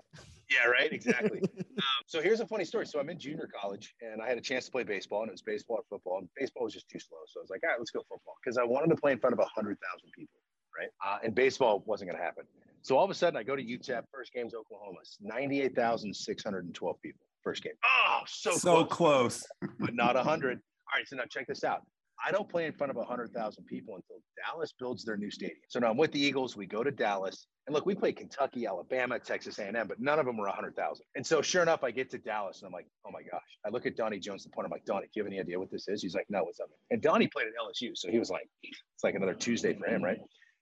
[0.51, 0.93] Yeah, right.
[0.93, 1.41] Exactly.
[1.59, 2.87] um, so here's a funny story.
[2.87, 5.33] So I'm in junior college, and I had a chance to play baseball, and it
[5.33, 7.19] was baseball or football, and baseball was just too slow.
[7.29, 9.19] So I was like, all right, let's go football because I wanted to play in
[9.19, 10.41] front of hundred thousand people,
[10.77, 10.89] right?
[11.07, 12.45] Uh, and baseball wasn't going to happen.
[12.83, 14.03] So all of a sudden, I go to UTEP.
[14.13, 14.99] First game's Oklahoma.
[15.21, 17.21] Ninety-eight thousand six hundred and twelve people.
[17.45, 17.75] First game.
[17.85, 19.73] Oh, so so close, close.
[19.79, 20.61] but not hundred.
[20.93, 21.83] All right, so now check this out.
[22.25, 25.59] I don't play in front of 100,000 people until Dallas builds their new stadium.
[25.69, 26.57] So now I'm with the Eagles.
[26.57, 27.47] We go to Dallas.
[27.67, 31.05] And look, we play Kentucky, Alabama, Texas A&M, but none of them were 100,000.
[31.15, 33.41] And so sure enough, I get to Dallas and I'm like, oh my gosh.
[33.65, 34.67] I look at Donnie Jones, the point.
[34.67, 36.03] I'm like, Donnie, do you have any idea what this is?
[36.03, 36.69] He's like, no, what's up?
[36.91, 37.97] And Donnie played at LSU.
[37.97, 40.19] So he was like, it's like another Tuesday for him, right?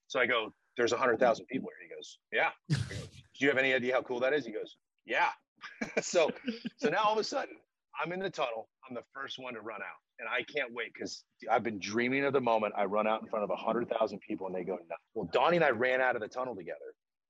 [0.06, 1.88] So I go, there's 100,000 people here.
[1.88, 2.50] He goes, yeah.
[2.88, 4.46] Go, do you have any idea how cool that is?
[4.46, 5.30] He goes, yeah.
[6.02, 6.30] so,
[6.76, 7.56] so now all of a sudden
[8.00, 8.68] I'm in the tunnel.
[8.88, 12.24] I'm the first one to run out and I can't wait because I've been dreaming
[12.24, 14.78] of the moment I run out in front of 100,000 people and they go.
[15.14, 16.78] Well, Donnie and I ran out of the tunnel together.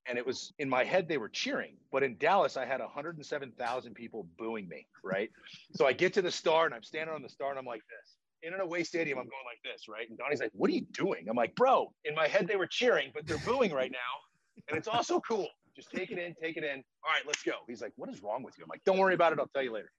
[0.07, 1.74] And it was in my head, they were cheering.
[1.92, 5.31] But in Dallas, I had 107,000 people booing me, right?
[5.74, 7.83] so I get to the star and I'm standing on the star and I'm like
[7.83, 8.16] this.
[8.42, 10.09] In an away stadium, I'm going like this, right?
[10.09, 11.27] And Donnie's like, What are you doing?
[11.29, 14.62] I'm like, Bro, in my head, they were cheering, but they're booing right now.
[14.68, 15.48] And it's also cool.
[15.77, 16.83] Just take it in, take it in.
[17.05, 17.53] All right, let's go.
[17.66, 18.64] He's like, What is wrong with you?
[18.64, 19.40] I'm like, Don't worry about it.
[19.40, 19.92] I'll tell you later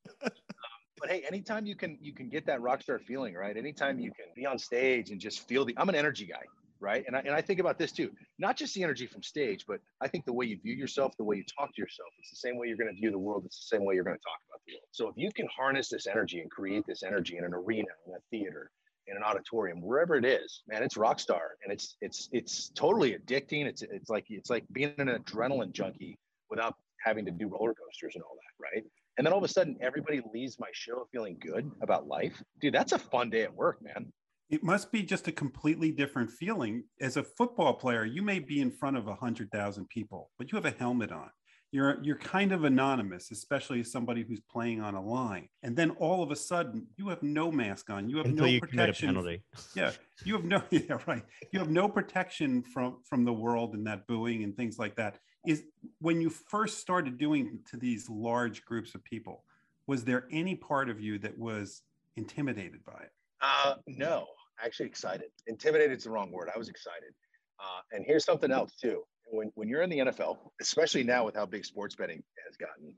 [1.00, 3.56] but hey, anytime you can you can get that rock star feeling, right?
[3.56, 6.44] Anytime you can be on stage and just feel the I'm an energy guy,
[6.80, 7.04] right?
[7.08, 9.80] And I, and I think about this too, not just the energy from stage, but
[10.02, 12.38] I think the way you view yourself, the way you talk to yourself, it's the
[12.38, 13.44] same way you're going to view the world.
[13.46, 14.88] It's the same way you're going to talk about the world.
[14.92, 18.14] So if you can harness this energy and create this energy in an arena, in
[18.14, 18.72] a theater,
[19.08, 23.14] in an auditorium, wherever it is, man, it's rock star, and it's it's it's totally
[23.14, 23.66] addicting.
[23.66, 26.18] It's it's like it's like being an adrenaline junkie
[26.50, 28.84] without having to do roller coasters and all that, right?
[29.20, 32.42] And then all of a sudden, everybody leaves my show feeling good about life.
[32.62, 34.14] Dude, that's a fun day at work, man.
[34.50, 36.86] It must be just a completely different feeling.
[37.02, 40.64] As a football player, you may be in front of 100,000 people, but you have
[40.64, 41.30] a helmet on.
[41.74, 45.50] You're, you're kind of anonymous, especially as somebody who's playing on a line.
[45.64, 48.10] And then all of a sudden, you have no mask on.
[48.10, 49.10] You have Until no you protection.
[49.10, 49.44] penalty.
[49.76, 49.92] Yeah,
[50.24, 50.64] you have no.
[50.72, 51.26] Yeah, right.
[51.52, 55.20] You have no protection from from the world and that booing and things like that
[55.46, 55.64] is
[56.00, 59.44] when you first started doing to these large groups of people
[59.88, 61.82] was there any part of you that was
[62.16, 63.12] intimidated by it?
[63.42, 64.28] Uh, no
[64.64, 65.30] actually excited.
[65.48, 66.50] Intimidated is the wrong word.
[66.54, 67.14] I was excited.
[67.60, 69.04] Uh, and here's something else too.
[69.32, 72.92] When, when you're in the nfl especially now with how big sports betting has gotten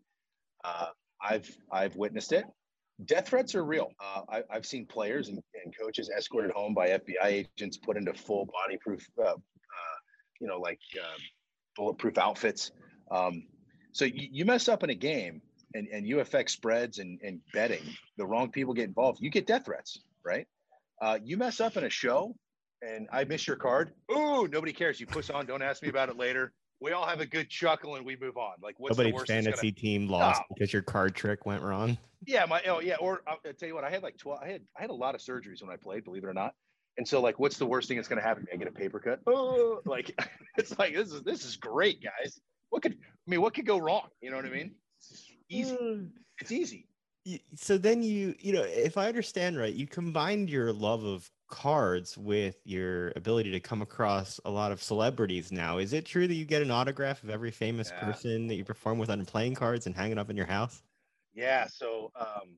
[0.63, 0.87] uh,
[1.21, 2.45] i've i've witnessed it.
[3.03, 3.91] Death threats are real.
[3.99, 8.13] Uh, I, have seen players and, and, coaches escorted home by fbi agents put into
[8.13, 9.97] full body proof uh, uh,
[10.39, 11.19] you know like um,
[11.75, 12.71] bulletproof outfits.
[13.09, 13.43] Um,
[13.91, 15.41] so you, you, mess up in a game
[15.73, 17.83] and, and you affect spreads and, and betting,
[18.17, 20.47] the wrong people get involved, you get death threats, right?
[21.01, 22.35] Uh, you mess up in a show
[22.81, 23.91] and I miss your card.
[24.11, 24.99] Ooh, nobody cares.
[24.99, 26.53] You push on, don't ask me about it later.
[26.79, 28.53] We all have a good chuckle and we move on.
[28.61, 29.79] Like what's Nobody's fantasy gonna...
[29.79, 30.55] team lost no.
[30.55, 31.97] because your card trick went wrong.
[32.25, 32.95] Yeah, my oh yeah.
[32.95, 34.95] Or I'll, I'll tell you what, I had like 12, I had I had a
[34.95, 36.55] lot of surgeries when I played, believe it or not.
[36.97, 38.45] And so, like, what's the worst thing that's going to happen?
[38.51, 39.21] I get a paper cut.
[39.25, 40.13] Oh, like
[40.57, 42.39] it's like this is this is great, guys.
[42.69, 43.41] What could I mean?
[43.41, 44.07] What could go wrong?
[44.21, 44.71] You know what I mean?
[44.99, 45.75] It's easy.
[45.75, 46.05] Hmm.
[46.39, 46.87] It's easy.
[47.55, 52.17] So then you, you know, if I understand right, you combined your love of cards
[52.17, 55.77] with your ability to come across a lot of celebrities now.
[55.77, 58.05] Is it true that you get an autograph of every famous yeah.
[58.05, 60.81] person that you perform with on playing cards and hang it up in your house?
[61.35, 61.67] Yeah.
[61.67, 62.57] So um,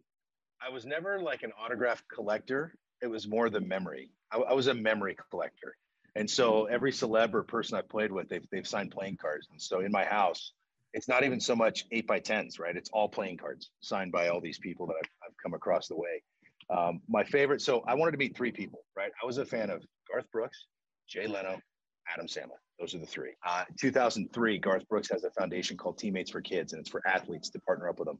[0.66, 4.10] I was never like an autograph collector it was more the memory.
[4.32, 5.76] I, I, was a memory collector.
[6.16, 9.48] And so every celeb or person I've played with, they've, they've signed playing cards.
[9.52, 10.54] And so in my house,
[10.94, 12.76] it's not even so much eight by tens, right?
[12.76, 15.96] It's all playing cards signed by all these people that I've, I've come across the
[15.96, 16.24] way.
[16.70, 19.12] Um, my favorite, so I wanted to meet three people, right?
[19.22, 20.66] I was a fan of Garth Brooks,
[21.10, 21.60] Jay Leno,
[22.12, 22.60] Adam Sandler.
[22.80, 23.34] Those are the three.
[23.46, 27.50] Uh, 2003, Garth Brooks has a foundation called Teammates for Kids, and it's for athletes
[27.50, 28.20] to partner up with them.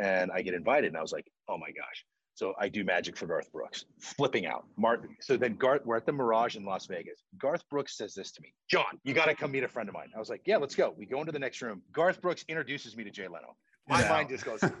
[0.00, 3.16] And I get invited, and I was like, oh my gosh, so I do magic
[3.16, 4.64] for Garth Brooks, flipping out.
[4.76, 5.16] Martin.
[5.20, 7.22] So then Garth, we're at the Mirage in Las Vegas.
[7.38, 9.94] Garth Brooks says this to me, Jon, you got to come meet a friend of
[9.94, 10.08] mine.
[10.14, 10.94] I was like, yeah, let's go.
[10.96, 11.82] We go into the next room.
[11.92, 13.56] Garth Brooks introduces me to Jay Leno.
[13.88, 14.08] My yeah.
[14.08, 14.70] mind just goes, I'm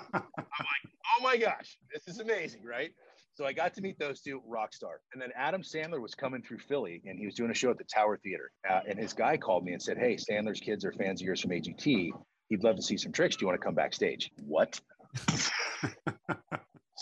[0.00, 2.92] oh my gosh, this is amazing, right?
[3.34, 5.00] So I got to meet those two rock star.
[5.12, 7.78] And then Adam Sandler was coming through Philly and he was doing a show at
[7.78, 8.52] the Tower Theater.
[8.68, 11.40] Uh, and his guy called me and said, Hey, Sandler's kids are fans of yours
[11.40, 12.10] from AGT.
[12.48, 13.34] He'd love to see some tricks.
[13.36, 14.30] Do you want to come backstage?
[14.46, 14.80] What?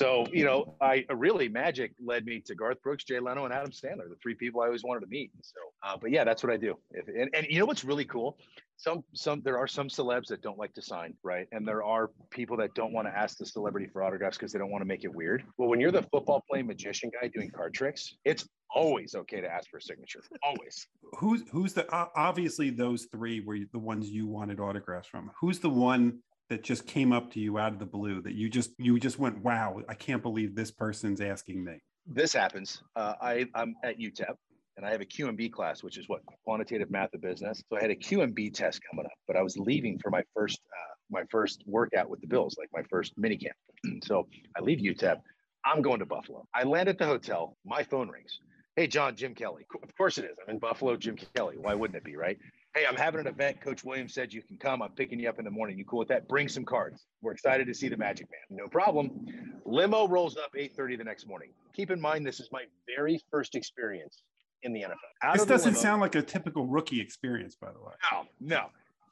[0.02, 3.70] So, you know, I really magic led me to Garth Brooks, Jay Leno, and Adam
[3.70, 5.30] Sandler, the three people I always wanted to meet.
[5.42, 6.76] So, uh, but yeah, that's what I do.
[6.90, 8.36] If, and, and you know what's really cool?
[8.78, 11.46] Some some there are some celebs that don't like to sign, right?
[11.52, 14.58] And there are people that don't want to ask the celebrity for autographs because they
[14.58, 15.44] don't want to make it weird.
[15.56, 19.48] Well, when you're the football playing magician guy doing card tricks, it's always okay to
[19.48, 20.20] ask for a signature.
[20.42, 20.84] Always.
[21.18, 25.30] Who's who's the uh, obviously those three were the ones you wanted autographs from.
[25.40, 26.18] Who's the one
[26.52, 29.18] that just came up to you out of the blue that you just you just
[29.18, 31.78] went wow i can't believe this person's asking me.
[32.06, 32.82] This happens.
[32.94, 34.34] Uh, I, i'm at utep
[34.76, 37.62] and i have a qmb class which is what quantitative math of business.
[37.70, 40.60] So i had a qmb test coming up but i was leaving for my first
[40.70, 43.56] uh, my first workout with the bills like my first mini camp
[44.04, 45.22] so i leave utep
[45.64, 46.46] i'm going to buffalo.
[46.54, 47.56] I land at the hotel.
[47.64, 48.40] My phone rings.
[48.76, 49.64] Hey john jim kelly.
[49.82, 50.36] Of course it is.
[50.42, 51.56] I'm in buffalo jim kelly.
[51.56, 52.36] Why wouldn't it be right
[52.74, 53.60] Hey, I'm having an event.
[53.60, 54.80] Coach Williams said you can come.
[54.80, 55.76] I'm picking you up in the morning.
[55.76, 56.26] You cool with that?
[56.26, 57.04] Bring some cards.
[57.20, 58.58] We're excited to see the Magic Man.
[58.58, 59.26] No problem.
[59.66, 61.50] Limo rolls up 8:30 the next morning.
[61.74, 64.22] Keep in mind, this is my very first experience
[64.62, 64.96] in the NFL.
[65.22, 67.92] Out this doesn't limo, sound like a typical rookie experience, by the way.
[68.10, 68.66] No, no.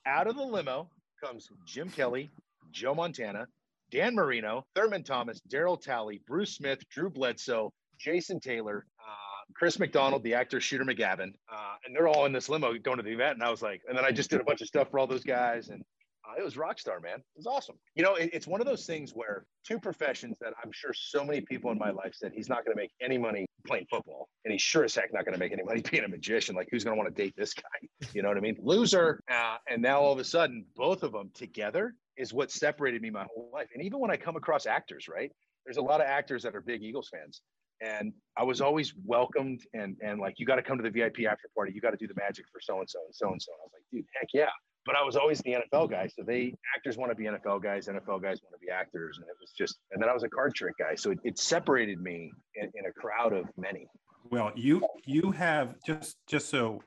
[0.07, 0.89] Out of the limo
[1.23, 2.31] comes Jim Kelly,
[2.71, 3.47] Joe Montana,
[3.91, 8.87] Dan Marino, Thurman Thomas, Darryl Talley, Bruce Smith, Drew Bledsoe, Jason Taylor,
[9.55, 13.03] Chris McDonald, the actor Shooter McGavin, uh, and they're all in this limo going to
[13.03, 13.35] the event.
[13.35, 15.07] And I was like, and then I just did a bunch of stuff for all
[15.07, 15.83] those guys, and
[16.31, 17.19] uh, it was rock star, man.
[17.19, 17.77] It was awesome.
[17.95, 21.25] You know, it, it's one of those things where two professions that I'm sure so
[21.25, 24.29] many people in my life said he's not going to make any money playing football,
[24.45, 26.55] and he's sure as heck not going to make any money being a magician.
[26.55, 27.63] Like, who's going to want to date this guy?
[28.13, 28.57] You know what I mean?
[28.61, 29.21] Loser.
[29.31, 33.11] Uh, and now all of a sudden, both of them together is what separated me
[33.11, 33.69] my whole life.
[33.73, 35.31] And even when I come across actors, right?
[35.65, 37.43] There's a lot of actors that are big Eagles fans
[37.81, 41.27] and I was always welcomed and and like you got to come to the VIP
[41.31, 41.73] after party.
[41.75, 43.53] You got to do the magic for so and so and so and so.
[43.53, 44.49] I was like, dude, heck yeah.
[44.87, 47.87] But I was always the NFL guy, so they actors want to be NFL guys,
[47.87, 49.79] NFL guys want to be actors, and it was just.
[49.93, 52.87] And then I was a card trick guy, so it, it separated me in, in
[52.87, 53.87] a crowd of many.
[54.31, 56.83] Well, you you have just just so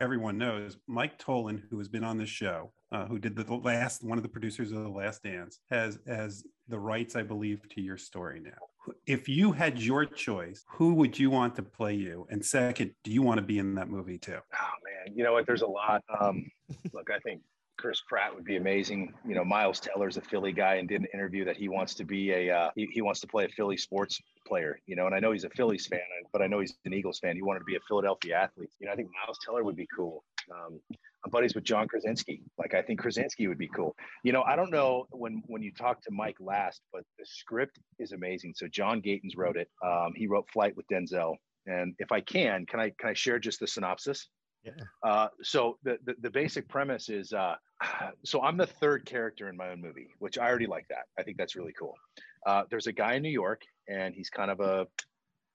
[0.00, 4.04] everyone knows, Mike Tollin, who has been on this show, uh, who did the last
[4.04, 7.80] one of the producers of the Last Dance, has has the rights, I believe, to
[7.80, 8.67] your story now
[9.06, 12.26] if you had your choice, who would you want to play you?
[12.30, 14.38] And second, do you want to be in that movie too?
[14.54, 15.46] Oh man, you know what?
[15.46, 16.02] There's a lot.
[16.20, 16.50] Um,
[16.92, 17.42] look, I think
[17.78, 19.14] Chris Pratt would be amazing.
[19.26, 22.04] You know, Miles Teller's a Philly guy and did an interview that he wants to
[22.04, 24.80] be a uh, he, he wants to play a Philly sports player.
[24.86, 26.00] You know, and I know he's a Phillies fan,
[26.32, 27.36] but I know he's an Eagles fan.
[27.36, 28.70] He wanted to be a Philadelphia athlete.
[28.80, 30.24] You know, I think Miles Teller would be cool.
[30.52, 30.80] Um,
[31.24, 32.42] I'm buddies with John Krasinski.
[32.58, 33.96] Like I think Krasinski would be cool.
[34.22, 37.78] You know, I don't know when when you talked to Mike last, but the script
[37.98, 38.54] is amazing.
[38.56, 39.68] So John Gatins wrote it.
[39.84, 41.36] Um, he wrote Flight with Denzel.
[41.66, 44.28] And if I can, can I can I share just the synopsis?
[44.64, 44.72] Yeah.
[45.02, 47.54] Uh, so the, the, the basic premise is uh,
[48.24, 51.04] so I'm the third character in my own movie, which I already like that.
[51.18, 51.94] I think that's really cool.
[52.46, 54.86] Uh, there's a guy in New York, and he's kind of a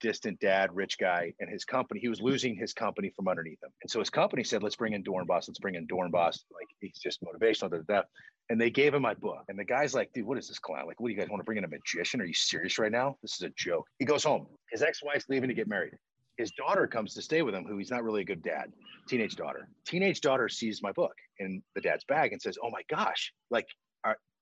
[0.04, 3.70] distant dad, rich guy, and his company, he was losing his company from underneath him.
[3.82, 6.44] And so his company said, let's bring in Dorenbos, let's bring in Dorenbos.
[6.54, 8.02] Like he's just motivational, da, da, da.
[8.50, 9.46] And they gave him my book.
[9.48, 10.86] And the guy's like, dude, what is this clown?
[10.88, 12.20] Like, what do you guys want to bring in a magician?
[12.20, 13.16] Are you serious right now?
[13.22, 13.88] This is a joke.
[13.98, 14.46] He goes home.
[14.72, 15.94] His ex-wife's leaving to get married.
[16.38, 18.74] His daughter comes to stay with him, who he's not really a good dad,
[19.08, 19.70] teenage daughter.
[19.86, 23.68] Teenage daughter sees my book in the dad's bag and says, Oh my gosh, like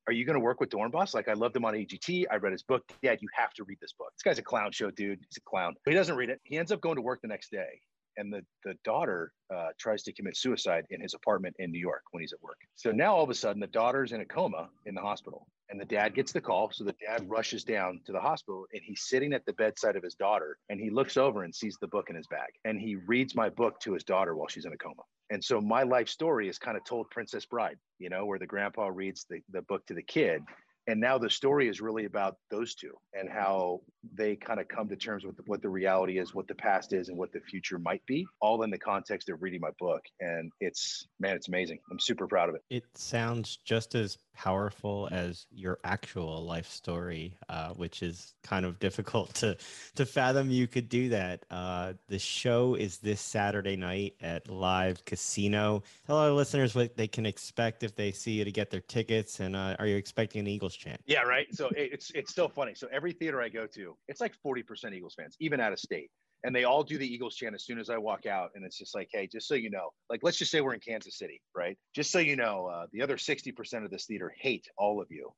[0.07, 1.13] are you going to work with Dorenbos?
[1.13, 2.25] Like, I loved him on AGT.
[2.31, 2.83] I read his book.
[3.03, 4.11] Dad, you have to read this book.
[4.15, 5.19] This guy's a clown show, dude.
[5.19, 5.75] He's a clown.
[5.85, 6.41] But he doesn't read it.
[6.43, 7.81] He ends up going to work the next day.
[8.17, 12.03] And the, the daughter uh, tries to commit suicide in his apartment in New York
[12.11, 12.57] when he's at work.
[12.75, 15.47] So now all of a sudden, the daughter's in a coma in the hospital.
[15.69, 16.69] And the dad gets the call.
[16.71, 20.03] So the dad rushes down to the hospital and he's sitting at the bedside of
[20.03, 20.57] his daughter.
[20.69, 22.49] And he looks over and sees the book in his bag.
[22.65, 25.03] And he reads my book to his daughter while she's in a coma.
[25.29, 28.45] And so my life story is kind of told Princess Bride, you know, where the
[28.45, 30.43] grandpa reads the, the book to the kid
[30.87, 33.81] and now the story is really about those two and how
[34.15, 37.09] they kind of come to terms with what the reality is what the past is
[37.09, 40.01] and what the future might be all in the context of reading my book.
[40.19, 41.79] And it's man it's amazing.
[41.91, 42.63] I'm super proud of it.
[42.69, 48.79] It sounds just as powerful as your actual life story uh, which is kind of
[48.79, 49.55] difficult to
[49.95, 55.03] to fathom you could do that uh, the show is this saturday night at live
[55.05, 58.81] casino tell our listeners what they can expect if they see you to get their
[58.81, 61.01] tickets and uh, are you expecting an eagles chant.
[61.05, 61.47] Yeah, right.
[61.53, 62.73] So it's it's still funny.
[62.75, 66.09] So every theater I go to, it's like 40% Eagles fans, even out of state.
[66.43, 68.51] And they all do the Eagles chant as soon as I walk out.
[68.55, 70.79] And it's just like, hey, just so you know, like let's just say we're in
[70.79, 71.77] Kansas City, right?
[71.95, 75.31] Just so you know, uh, the other 60% of this theater hate all of you.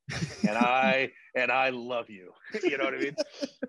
[0.48, 2.32] And I and I love you.
[2.64, 3.16] you know what I mean?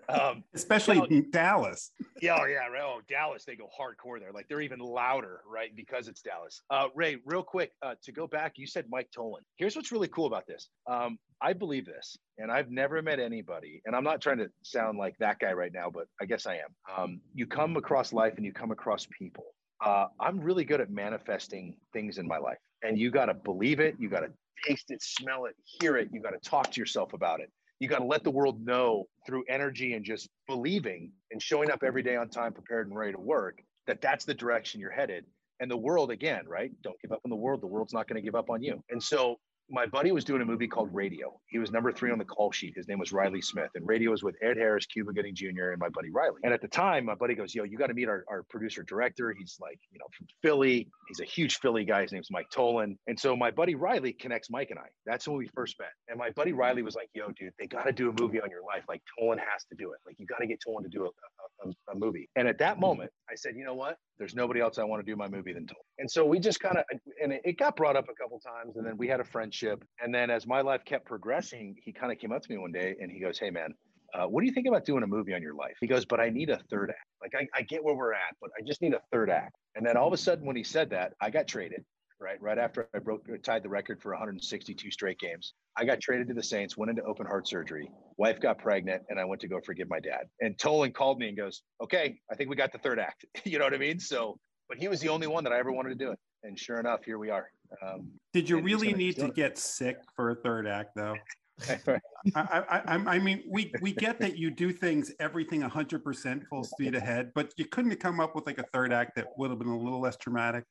[0.08, 1.90] Um, Especially in Dallas.
[2.20, 2.82] yeah, oh, yeah, right.
[2.84, 4.32] Oh, Dallas, they go hardcore there.
[4.32, 5.74] Like they're even louder, right?
[5.74, 6.62] Because it's Dallas.
[6.70, 9.42] Uh, Ray, real quick, uh, to go back, you said Mike Tollin.
[9.56, 10.68] Here's what's really cool about this.
[10.86, 14.98] Um, I believe this, and I've never met anybody, and I'm not trying to sound
[14.98, 16.96] like that guy right now, but I guess I am.
[16.96, 19.46] Um, you come across life and you come across people.
[19.84, 23.80] Uh, I'm really good at manifesting things in my life, and you got to believe
[23.80, 23.96] it.
[23.98, 24.32] You got to
[24.66, 26.08] taste it, smell it, hear it.
[26.12, 29.04] You got to talk to yourself about it you got to let the world know
[29.26, 33.12] through energy and just believing and showing up every day on time prepared and ready
[33.12, 35.24] to work that that's the direction you're headed
[35.60, 38.16] and the world again right don't give up on the world the world's not going
[38.16, 39.36] to give up on you and so
[39.70, 41.40] my buddy was doing a movie called Radio.
[41.48, 42.74] He was number three on the call sheet.
[42.76, 45.78] His name was Riley Smith, and Radio was with Ed Harris, Cuba Gooding Jr., and
[45.78, 46.40] my buddy Riley.
[46.44, 48.82] And at the time, my buddy goes, "Yo, you got to meet our, our producer
[48.82, 49.34] director.
[49.36, 50.88] He's like, you know, from Philly.
[51.08, 52.02] He's a huge Philly guy.
[52.02, 54.88] His name's Mike Tollin." And so my buddy Riley connects Mike and I.
[55.06, 55.90] That's when we first met.
[56.08, 58.50] And my buddy Riley was like, "Yo, dude, they got to do a movie on
[58.50, 58.84] your life.
[58.88, 59.98] Like Tollin has to do it.
[60.06, 62.78] Like you got to get Tollin to do a, a, a, movie." And at that
[62.78, 63.96] moment, I said, "You know what?
[64.18, 66.60] There's nobody else I want to do my movie than Tollin." And so we just
[66.60, 66.84] kind of,
[67.22, 69.24] and it, it got brought up a couple times, and then we had a
[69.62, 72.72] and then as my life kept progressing, he kind of came up to me one
[72.72, 73.74] day and he goes, Hey, man,
[74.12, 75.76] uh, what do you think about doing a movie on your life?
[75.80, 77.06] He goes, But I need a third act.
[77.22, 79.56] Like, I, I get where we're at, but I just need a third act.
[79.74, 81.84] And then all of a sudden, when he said that, I got traded.
[82.20, 86.28] Right, right after I broke tied the record for 162 straight games, I got traded
[86.28, 87.90] to the Saints, went into open heart surgery.
[88.16, 90.28] Wife got pregnant, and I went to go forgive my dad.
[90.40, 93.58] And Tollin called me and goes, "Okay, I think we got the third act." you
[93.58, 93.98] know what I mean?
[93.98, 94.38] So,
[94.68, 96.78] but he was the only one that I ever wanted to do it, and sure
[96.78, 97.50] enough, here we are.
[97.82, 101.16] Um, Did you really need to get sick for a third act, though?
[101.68, 102.00] I,
[102.34, 106.94] I, I, I, mean, we we get that you do things everything 100% full speed
[106.94, 109.58] ahead, but you couldn't have come up with like a third act that would have
[109.58, 110.64] been a little less dramatic.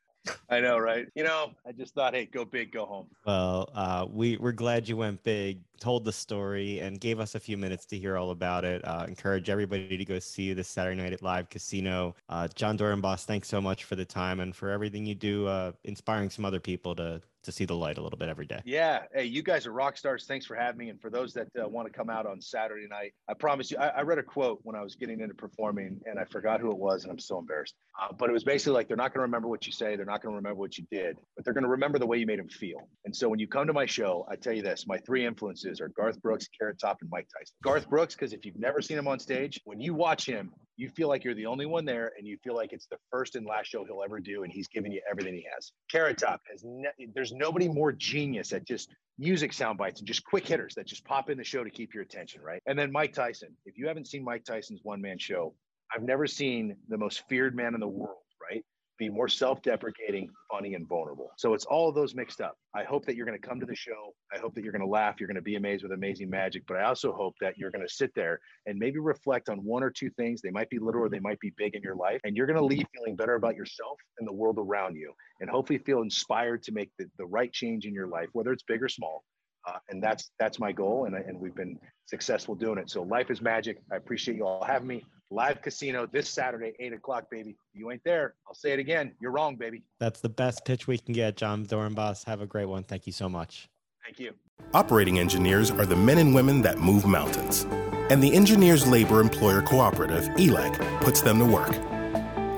[0.49, 1.07] I know, right?
[1.15, 3.07] You know, I just thought, hey, go big, go home.
[3.25, 7.39] Well, uh, we we're glad you went big, told the story, and gave us a
[7.39, 8.81] few minutes to hear all about it.
[8.87, 12.15] Uh, encourage everybody to go see you this Saturday night at Live Casino.
[12.29, 15.71] Uh, Jon Dorenbos, thanks so much for the time and for everything you do, uh,
[15.83, 18.61] inspiring some other people to to see the light a little bit every day.
[18.65, 19.03] Yeah.
[19.13, 20.25] Hey, you guys are rock stars.
[20.25, 20.89] Thanks for having me.
[20.89, 23.77] And for those that uh, want to come out on Saturday night, I promise you,
[23.77, 26.71] I, I, read a quote when I was getting into performing and I forgot who
[26.71, 27.75] it was and I'm so embarrassed.
[28.01, 29.95] Uh, but it was basically like, they're not going to remember what you say.
[29.95, 32.17] They're not going to remember what you did, but they're going to remember the way
[32.17, 32.87] you made them feel.
[33.05, 35.81] And so when you come to my show, I tell you this, my three influences
[35.81, 37.55] are Garth Brooks, Carrot Top, and Mike Tyson.
[37.63, 40.89] Garth Brooks, because if you've never seen him on stage, when you watch him, you
[40.89, 43.45] feel like you're the only one there and you feel like it's the first and
[43.45, 45.71] last show he'll ever do and he's giving you everything he has.
[45.89, 50.23] Carrot top has ne- there's nobody more genius at just music sound bites and just
[50.23, 52.61] quick hitters that just pop in the show to keep your attention right?
[52.65, 53.49] And then mike tyson.
[53.65, 55.53] If you haven't seen mike tyson's one-man show
[55.93, 58.63] i've never seen the most feared man in the world right
[58.99, 61.31] be more self-deprecating, funny, and vulnerable.
[61.37, 62.55] So it's all of those mixed up.
[62.75, 64.13] I hope that you're going to come to the show.
[64.33, 65.15] I hope that you're going to laugh.
[65.19, 66.63] You're going to be amazed with amazing magic.
[66.67, 69.83] But I also hope that you're going to sit there and maybe reflect on one
[69.83, 70.41] or two things.
[70.41, 72.59] They might be little or they might be big in your life, and you're going
[72.59, 76.61] to leave feeling better about yourself and the world around you, and hopefully feel inspired
[76.63, 79.23] to make the, the right change in your life, whether it's big or small.
[79.65, 82.89] Uh, and that's that's my goal, and, and we've been successful doing it.
[82.89, 83.81] So life is magic.
[83.91, 87.57] I appreciate you all having me live casino this Saturday, eight o'clock, baby.
[87.73, 89.13] You ain't there, I'll say it again.
[89.19, 89.83] You're wrong, baby.
[89.99, 92.23] That's the best pitch we can get, Jon Dorenbos.
[92.25, 92.83] Have a great one.
[92.83, 93.67] Thank you so much.
[94.03, 94.33] Thank you.
[94.73, 97.65] Operating engineers are the men and women that move mountains.
[98.09, 101.71] And the Engineers Labor Employer Cooperative, ELEC, puts them to work.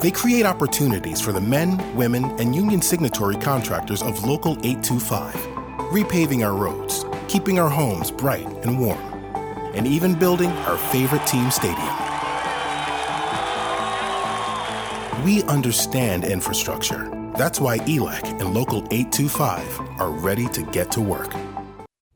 [0.01, 5.33] They create opportunities for the men, women, and union signatory contractors of Local 825,
[5.91, 8.99] repaving our roads, keeping our homes bright and warm,
[9.73, 12.04] and even building our favorite team stadium.
[15.25, 17.09] We understand infrastructure.
[17.35, 21.33] That's why ELEC and Local 825 are ready to get to work.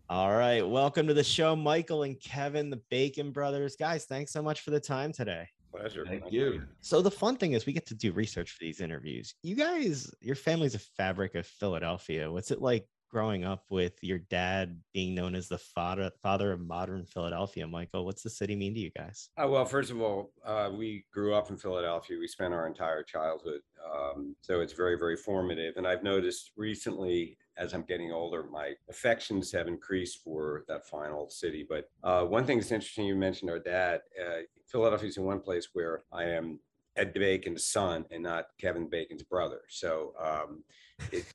[0.10, 0.62] All right.
[0.62, 3.76] Welcome to the show, Michael and Kevin, the Bacon Brothers.
[3.76, 5.48] Guys, thanks so much for the time today.
[5.72, 6.06] Pleasure.
[6.06, 6.62] Thank you.
[6.82, 9.34] So the fun thing is we get to do research for these interviews.
[9.42, 12.32] You guys, your family's a fabric of Philadelphia.
[12.32, 16.60] What's it like growing up with your dad being known as the father father of
[16.60, 18.06] modern Philadelphia, Michael?
[18.06, 19.30] What's the city mean to you guys?
[19.42, 22.18] Uh, well, first of all, uh, we grew up in Philadelphia.
[22.20, 23.62] We spent our entire childhood,
[23.94, 25.76] um, so it's very, very formative.
[25.78, 31.30] And I've noticed recently, as I'm getting older, my affections have increased for that final
[31.30, 31.66] city.
[31.68, 34.02] But uh, one thing that's interesting, you mentioned our dad.
[34.20, 36.60] Uh, Philadelphia is in one place where I am
[36.96, 39.62] Ed Bacon's son and not Kevin Bacon's brother.
[39.70, 40.64] So um,
[41.12, 41.26] it,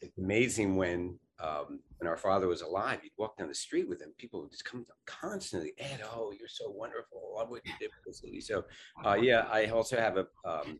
[0.00, 4.00] it's amazing when um, when our father was alive, you'd walk down the street with
[4.00, 4.12] him.
[4.18, 7.34] People would just come constantly, Ed, oh, you're so wonderful.
[7.34, 8.40] I love what you did city.
[8.40, 8.64] So,
[9.04, 10.78] uh, yeah, I also have a um,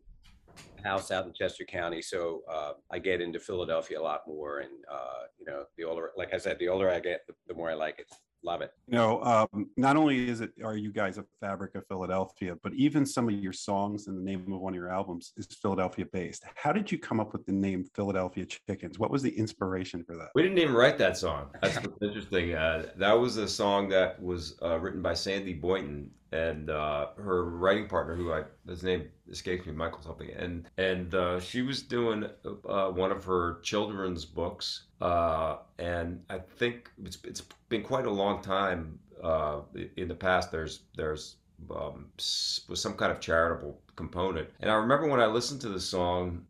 [0.84, 2.00] house out in Chester County.
[2.00, 4.60] So uh, I get into Philadelphia a lot more.
[4.60, 7.54] And, uh, you know, the older, like I said, the older I get, the, the
[7.54, 8.06] more I like it
[8.44, 8.72] love it.
[8.86, 12.74] You know, um, not only is it are you guys a fabric of Philadelphia, but
[12.74, 16.06] even some of your songs and the name of one of your albums is Philadelphia
[16.12, 16.44] based.
[16.54, 18.98] How did you come up with the name Philadelphia Chickens?
[18.98, 20.28] What was the inspiration for that?
[20.34, 21.48] We didn't even write that song.
[21.62, 22.54] That's what's interesting.
[22.54, 27.44] Uh, that was a song that was uh, written by Sandy Boynton and uh, her
[27.44, 31.82] writing partner, who I his name escapes me, Michael something, and and uh, she was
[31.82, 32.28] doing
[32.68, 38.10] uh, one of her children's books, uh, and I think it's it's been quite a
[38.10, 39.60] long time uh,
[39.96, 40.50] in the past.
[40.50, 41.36] There's there's
[41.70, 45.80] um, was some kind of charitable component, and I remember when I listened to the
[45.80, 46.46] song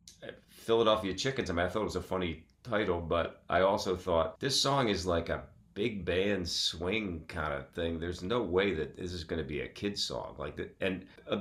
[0.50, 1.50] Philadelphia Chickens.
[1.50, 4.88] I mean, I thought it was a funny title, but I also thought this song
[4.88, 5.42] is like a
[5.74, 7.98] big band swing kind of thing.
[7.98, 10.74] There's no way that this is going to be a kid song like that.
[10.80, 11.40] And uh,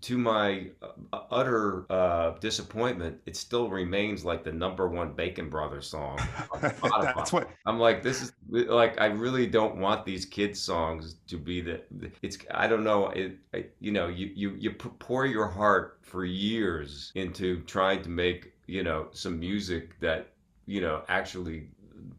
[0.00, 5.88] to my uh, utter uh, disappointment, it still remains like the number one Bacon Brothers
[5.88, 6.18] song.
[6.60, 8.02] That's what I'm like.
[8.02, 11.82] This is like I really don't want these kids songs to be the.
[12.22, 13.08] It's I don't know.
[13.10, 13.36] It,
[13.80, 18.82] you know you you you pour your heart for years into trying to make you
[18.82, 20.28] know some music that
[20.66, 21.68] you know actually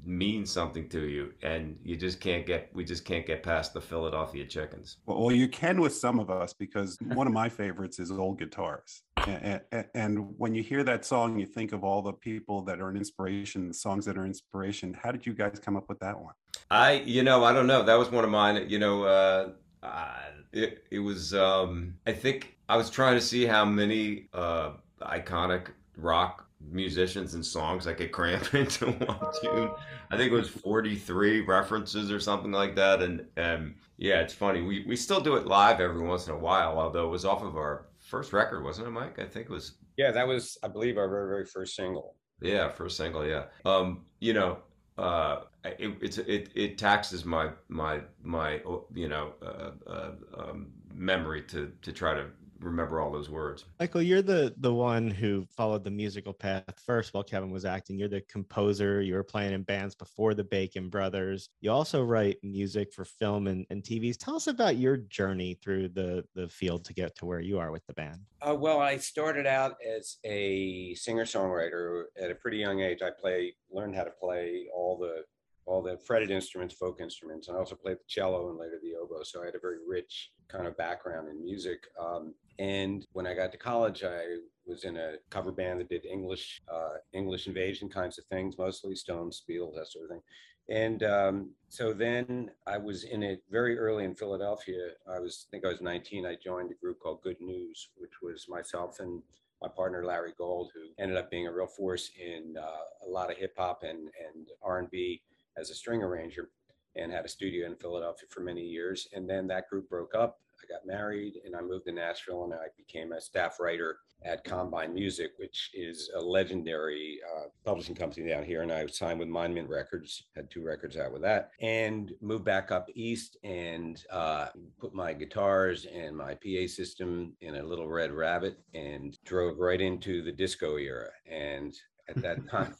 [0.07, 3.81] means something to you and you just can't get we just can't get past the
[3.81, 4.97] philadelphia chickens.
[5.05, 8.39] Well, well you can with some of us because one of my favorites is old
[8.39, 9.03] guitars.
[9.27, 12.79] And, and, and, when you hear that song you think of all the people that
[12.79, 14.93] are an inspiration the songs that are inspiration.
[14.93, 16.33] How did you guys come up with that one?
[16.71, 17.83] I you know i don't know.
[17.83, 19.49] That was one of mine you know uh,
[19.83, 20.13] uh
[20.53, 25.67] it, it was um i think i was trying to see how many uh iconic
[25.97, 29.71] rock musicians and songs I could cram into one tune.
[30.11, 33.01] I think it was 43 references or something like that.
[33.01, 34.61] And um, yeah, it's funny.
[34.61, 37.43] We, we still do it live every once in a while, although it was off
[37.43, 39.19] of our first record, wasn't it, Mike?
[39.19, 39.73] I think it was.
[39.97, 42.15] Yeah, that was, I believe, our very, very first single.
[42.41, 43.25] Yeah, first single.
[43.25, 43.45] Yeah.
[43.65, 44.59] Um, you know,
[44.97, 48.61] uh, it, it's it it taxes my my my
[48.93, 52.25] you know uh, uh, um, memory to to try to
[52.59, 53.65] remember all those words.
[53.79, 57.97] Michael, you're the the one who followed the musical path first while Kevin was acting.
[57.97, 59.01] You're the composer.
[59.01, 61.49] You were playing in bands before the Bacon Brothers.
[61.61, 64.17] You also write music for film and, and TVs.
[64.17, 67.71] Tell us about your journey through the the field to get to where you are
[67.71, 68.19] with the band.
[68.41, 72.99] Uh, well, I started out as a singer songwriter at a pretty young age.
[73.01, 75.23] I play learned how to play all the
[75.67, 78.95] all the fretted instruments, folk instruments, and I also played the cello and later the
[78.95, 79.23] oboe.
[79.23, 81.87] So I had a very rich kind of background in music.
[81.99, 86.05] Um, and when I got to college, I was in a cover band that did
[86.05, 90.21] English, uh, English invasion kinds of things, mostly Stones, Beatles, that sort of thing.
[90.69, 94.91] And um, so then I was in it very early in Philadelphia.
[95.09, 96.25] I was, I think I was 19.
[96.25, 99.21] I joined a group called Good News, which was myself and
[99.61, 103.31] my partner Larry Gold, who ended up being a real force in uh, a lot
[103.31, 105.21] of hip hop and and R and B
[105.57, 106.49] as a string arranger,
[106.95, 109.07] and had a studio in Philadelphia for many years.
[109.13, 112.53] And then that group broke up, I got married and I moved to Nashville and
[112.53, 118.27] I became a staff writer at Combine Music, which is a legendary uh, publishing company
[118.27, 118.63] down here.
[118.63, 122.71] And I signed with Monument Records, had two records out with that, and moved back
[122.71, 124.47] up east and uh,
[124.79, 129.81] put my guitars and my PA system in a little red rabbit and drove right
[129.81, 131.09] into the disco era.
[131.31, 131.75] And
[132.09, 132.75] at that time,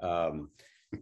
[0.00, 0.48] um,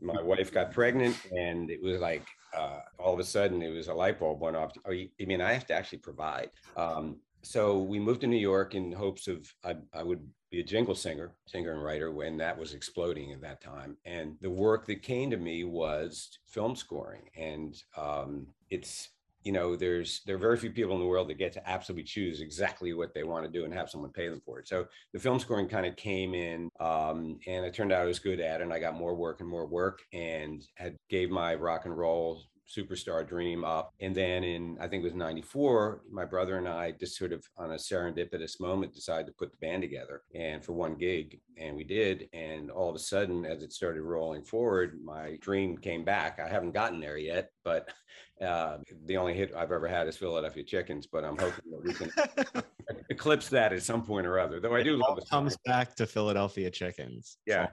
[0.01, 2.27] my wife got pregnant and it was like
[2.57, 4.73] uh, all of a sudden it was a light bulb went off.
[4.85, 6.51] Oh, you, I mean, I have to actually provide.
[6.77, 10.65] Um, so we moved to New York in hopes of I, I, would be a
[10.65, 13.97] jingle singer, singer and writer when that was exploding at that time.
[14.05, 19.09] And the work that came to me was film scoring, and um, it's
[19.43, 22.05] you know, there's there are very few people in the world that get to absolutely
[22.05, 24.69] choose exactly what they want to do and have someone pay them for it.
[24.69, 28.19] So the film scoring kind of came in, um, and it turned out I was
[28.19, 31.55] good at it, and I got more work and more work, and had gave my
[31.55, 33.93] rock and roll superstar dream up.
[34.01, 37.45] And then in, I think it was 94, my brother and I just sort of
[37.57, 41.41] on a serendipitous moment decided to put the band together and for one gig.
[41.59, 42.29] And we did.
[42.33, 46.39] And all of a sudden, as it started rolling forward, my dream came back.
[46.39, 47.91] I haven't gotten there yet, but
[48.41, 51.93] uh, the only hit I've ever had is Philadelphia Chickens, but I'm hoping that we
[51.93, 52.65] can
[53.11, 54.61] eclipse that at some point or other.
[54.61, 55.29] Though I do love it.
[55.29, 57.37] Comes back to Philadelphia Chickens.
[57.47, 57.67] Yeah.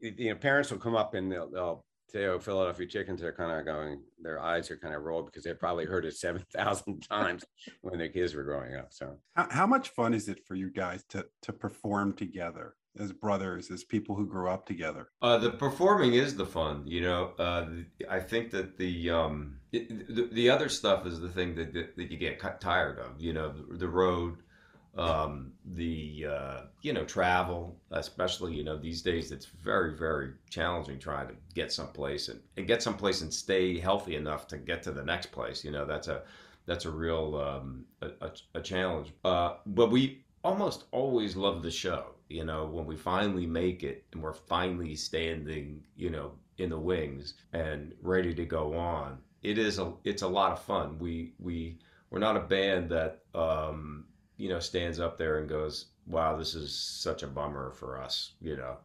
[0.00, 3.64] you know, parents will come up and they'll, they'll Teo Philadelphia chickens are kind of
[3.64, 7.44] going, their eyes are kind of rolled because they probably heard it 7,000 times
[7.82, 8.88] when their kids were growing up.
[8.90, 13.12] So, how, how, much fun is it for you guys to, to perform together as
[13.12, 15.08] brothers, as people who grew up together?
[15.22, 17.32] Uh, the performing is the fun, you know.
[17.38, 17.66] Uh,
[18.08, 22.10] I think that the, um, the, the other stuff is the thing that, that, that
[22.10, 24.38] you get tired of, you know, the, the road.
[24.96, 30.98] Um, the uh, you know travel, especially you know these days, it's very very challenging
[30.98, 34.90] trying to get someplace and, and get someplace and stay healthy enough to get to
[34.90, 35.64] the next place.
[35.64, 36.22] You know that's a
[36.66, 39.12] that's a real um, a, a, challenge.
[39.24, 42.06] Uh, but we almost always love the show.
[42.28, 46.78] You know when we finally make it and we're finally standing, you know, in the
[46.78, 49.18] wings and ready to go on.
[49.42, 50.98] It is a it's a lot of fun.
[50.98, 51.78] We we
[52.10, 54.04] we're not a band that um,
[54.40, 58.32] you know stands up there and goes wow this is such a bummer for us
[58.40, 58.76] you know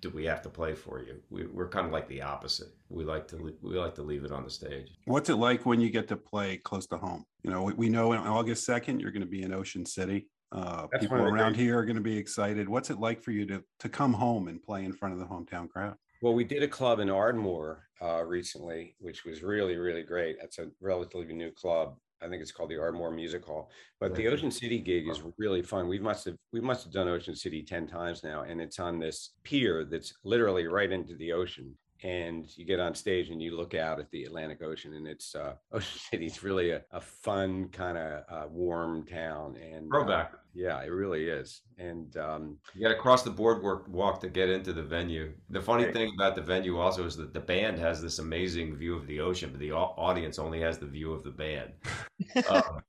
[0.00, 1.20] do we have to play for you?
[1.30, 2.68] We, we're kind of like the opposite.
[2.88, 4.88] We like to we like to leave it on the stage.
[5.06, 7.24] What's it like when you get to play close to home?
[7.42, 10.28] You know we, we know on august 2nd you're going to be in ocean city.
[10.52, 12.68] Uh, people around here are going to be excited.
[12.68, 15.26] What's it like for you to to come home and play in front of the
[15.26, 15.96] hometown crowd?
[16.22, 20.36] Well, we did a club in Ardmore uh, recently, which was really, really great.
[20.40, 21.96] That's a relatively new club.
[22.24, 23.70] I think it's called the Ardmore Music Hall.
[24.00, 25.88] But the Ocean City gig is really fun.
[25.88, 28.42] We must have we must have done Ocean City 10 times now.
[28.42, 31.74] And it's on this pier that's literally right into the ocean
[32.04, 35.34] and you get on stage and you look out at the Atlantic Ocean, and it's
[35.34, 39.56] uh, Ocean City's really a, a fun kind of uh, warm town.
[39.56, 41.62] And uh, throwback, uh, yeah, it really is.
[41.78, 45.32] And um, you got to cross the boardwalk walk to get into the venue.
[45.48, 45.94] The funny right.
[45.94, 49.20] thing about the venue also is that the band has this amazing view of the
[49.20, 51.72] ocean, but the audience only has the view of the band.
[52.50, 52.82] um,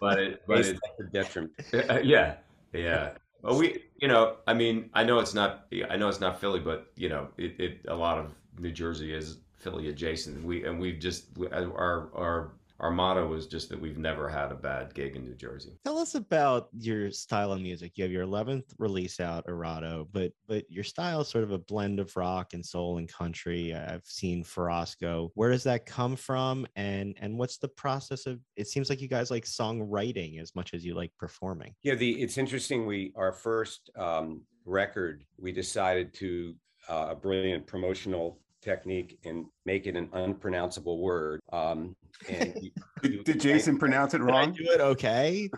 [0.00, 1.52] but it, but it's a detriment.
[2.04, 2.34] yeah,
[2.74, 3.12] yeah.
[3.42, 6.60] Well, we, you know, I mean, I know it's not, I know it's not Philly,
[6.60, 10.42] but you know, it, it a lot of New Jersey is Philly adjacent.
[10.44, 14.54] We and we've just our our our motto is just that we've never had a
[14.54, 15.78] bad gig in New Jersey.
[15.84, 17.92] Tell us about your style of music.
[17.96, 21.58] You have your 11th release out, Errato, but but your style is sort of a
[21.58, 23.74] blend of rock and soul and country.
[23.74, 25.30] I've seen Ferrasco.
[25.34, 26.66] Where does that come from?
[26.74, 28.40] And and what's the process of?
[28.56, 31.74] It seems like you guys like songwriting as much as you like performing.
[31.82, 32.86] Yeah, the it's interesting.
[32.86, 36.54] We our first um, record, we decided to
[36.88, 41.40] uh, a brilliant promotional technique and make it an unpronounceable word.
[41.52, 41.96] Um,
[42.28, 42.70] and you,
[43.02, 44.52] did, did, Jason pronounce it wrong?
[44.52, 45.48] do it okay.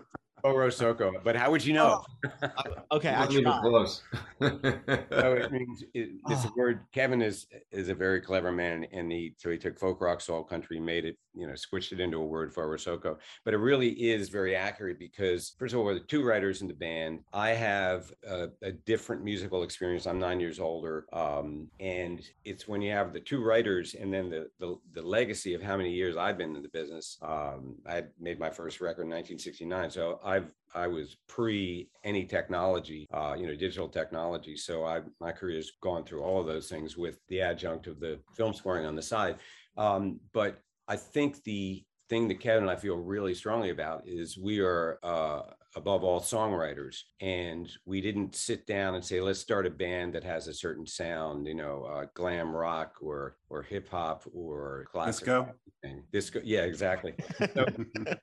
[0.45, 1.23] Orosoko.
[1.23, 2.05] But how would you know?
[2.43, 2.51] Oh,
[2.93, 3.61] okay, I tried.
[3.61, 4.03] Close.
[4.41, 6.81] so it means it, it's a word.
[6.93, 10.43] Kevin is is a very clever man, and he so he took folk rock, soul
[10.43, 13.17] country, made it, you know, switched it into a word for Orosoko.
[13.45, 16.69] But it really is very accurate because first of all, we're the two writers in
[16.69, 17.21] the band.
[17.33, 20.07] I have a, a different musical experience.
[20.07, 24.31] I'm nine years older, um, and it's when you have the two writers, and then
[24.31, 27.19] the, the the legacy of how many years I've been in the business.
[27.23, 32.25] Um, I made my first record in 1969, so I I've I was pre any
[32.25, 34.57] technology, uh, you know, digital technology.
[34.57, 38.01] So I my career has gone through all of those things with the adjunct of
[38.01, 39.37] the film scoring on the side.
[39.77, 44.39] Um, but I think the thing that Kevin and I feel really strongly about is
[44.39, 45.43] we are uh,
[45.75, 50.25] above all songwriters and we didn't sit down and say let's start a band that
[50.25, 55.49] has a certain sound you know uh, glam rock or or hip hop or classical
[55.83, 56.03] disco.
[56.13, 57.15] disco yeah exactly.
[57.55, 57.67] So,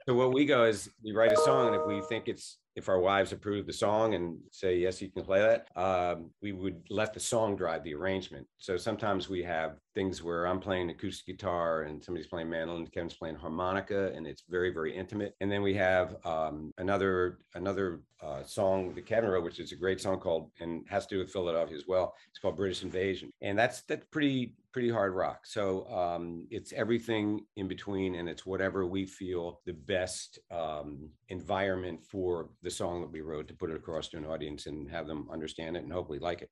[0.07, 2.87] so what we go is we write a song and if we think it's if
[2.89, 6.81] our wives approve the song and say yes you can play that um, we would
[6.89, 8.47] let the song drive the arrangement.
[8.57, 13.15] So sometimes we have things where i'm playing acoustic guitar and somebody's playing mandolin kevin's
[13.15, 15.35] playing harmonica and it's very very intimate.
[15.41, 19.75] And then we have um, another another uh, song that kevin wrote which is a
[19.75, 22.13] great song called and has to do with philadelphia as well.
[22.29, 23.31] It's called british invasion.
[23.41, 25.45] And that's that's pretty pretty hard rock.
[25.45, 32.05] So um, it's everything in between, and it's whatever we feel the best um, environment
[32.05, 35.07] for the song that we wrote to put it across to an audience and have
[35.07, 36.49] them understand it and hopefully like it.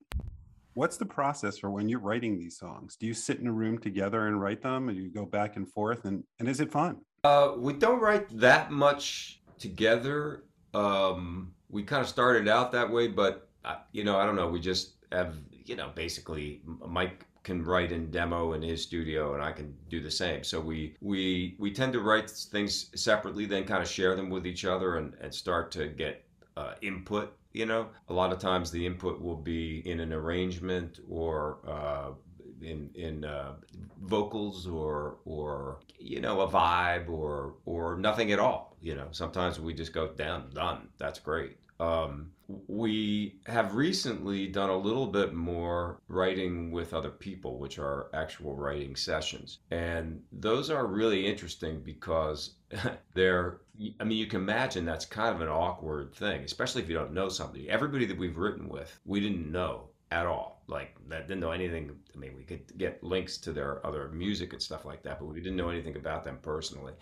[0.74, 2.96] What's the process for when you're writing these songs?
[2.96, 5.68] Do you sit in a room together and write them, and you go back and
[5.68, 7.02] forth, and and is it fun?
[7.24, 10.44] Uh, we don't write that much together.
[10.74, 14.48] Um, we kind of started out that way, but uh, you know, I don't know.
[14.48, 19.42] We just have you know basically Mike can write and demo in his studio and
[19.42, 20.44] I can do the same.
[20.44, 24.46] So we we we tend to write things separately, then kind of share them with
[24.46, 26.26] each other and, and start to get
[26.58, 27.34] uh, input.
[27.54, 32.10] You know, a lot of times the input will be in an arrangement or uh,
[32.62, 33.54] in in uh,
[34.02, 38.76] vocals or or you know a vibe or or nothing at all.
[38.82, 40.90] You know, sometimes we just go down done.
[40.98, 41.56] That's great.
[41.80, 48.10] Um, we have recently done a little bit more writing with other people, which are
[48.14, 49.60] actual writing sessions.
[49.72, 52.56] And those are really interesting because
[53.14, 53.62] they're,
[54.00, 57.14] I mean, you can imagine that's kind of an awkward thing, especially if you don't
[57.14, 57.70] know somebody.
[57.70, 60.64] Everybody that we've written with, we didn't know at all.
[60.68, 61.92] Like, that didn't know anything.
[62.16, 65.26] I mean, we could get links to their other music and stuff like that, but
[65.26, 66.94] we didn't know anything about them personally.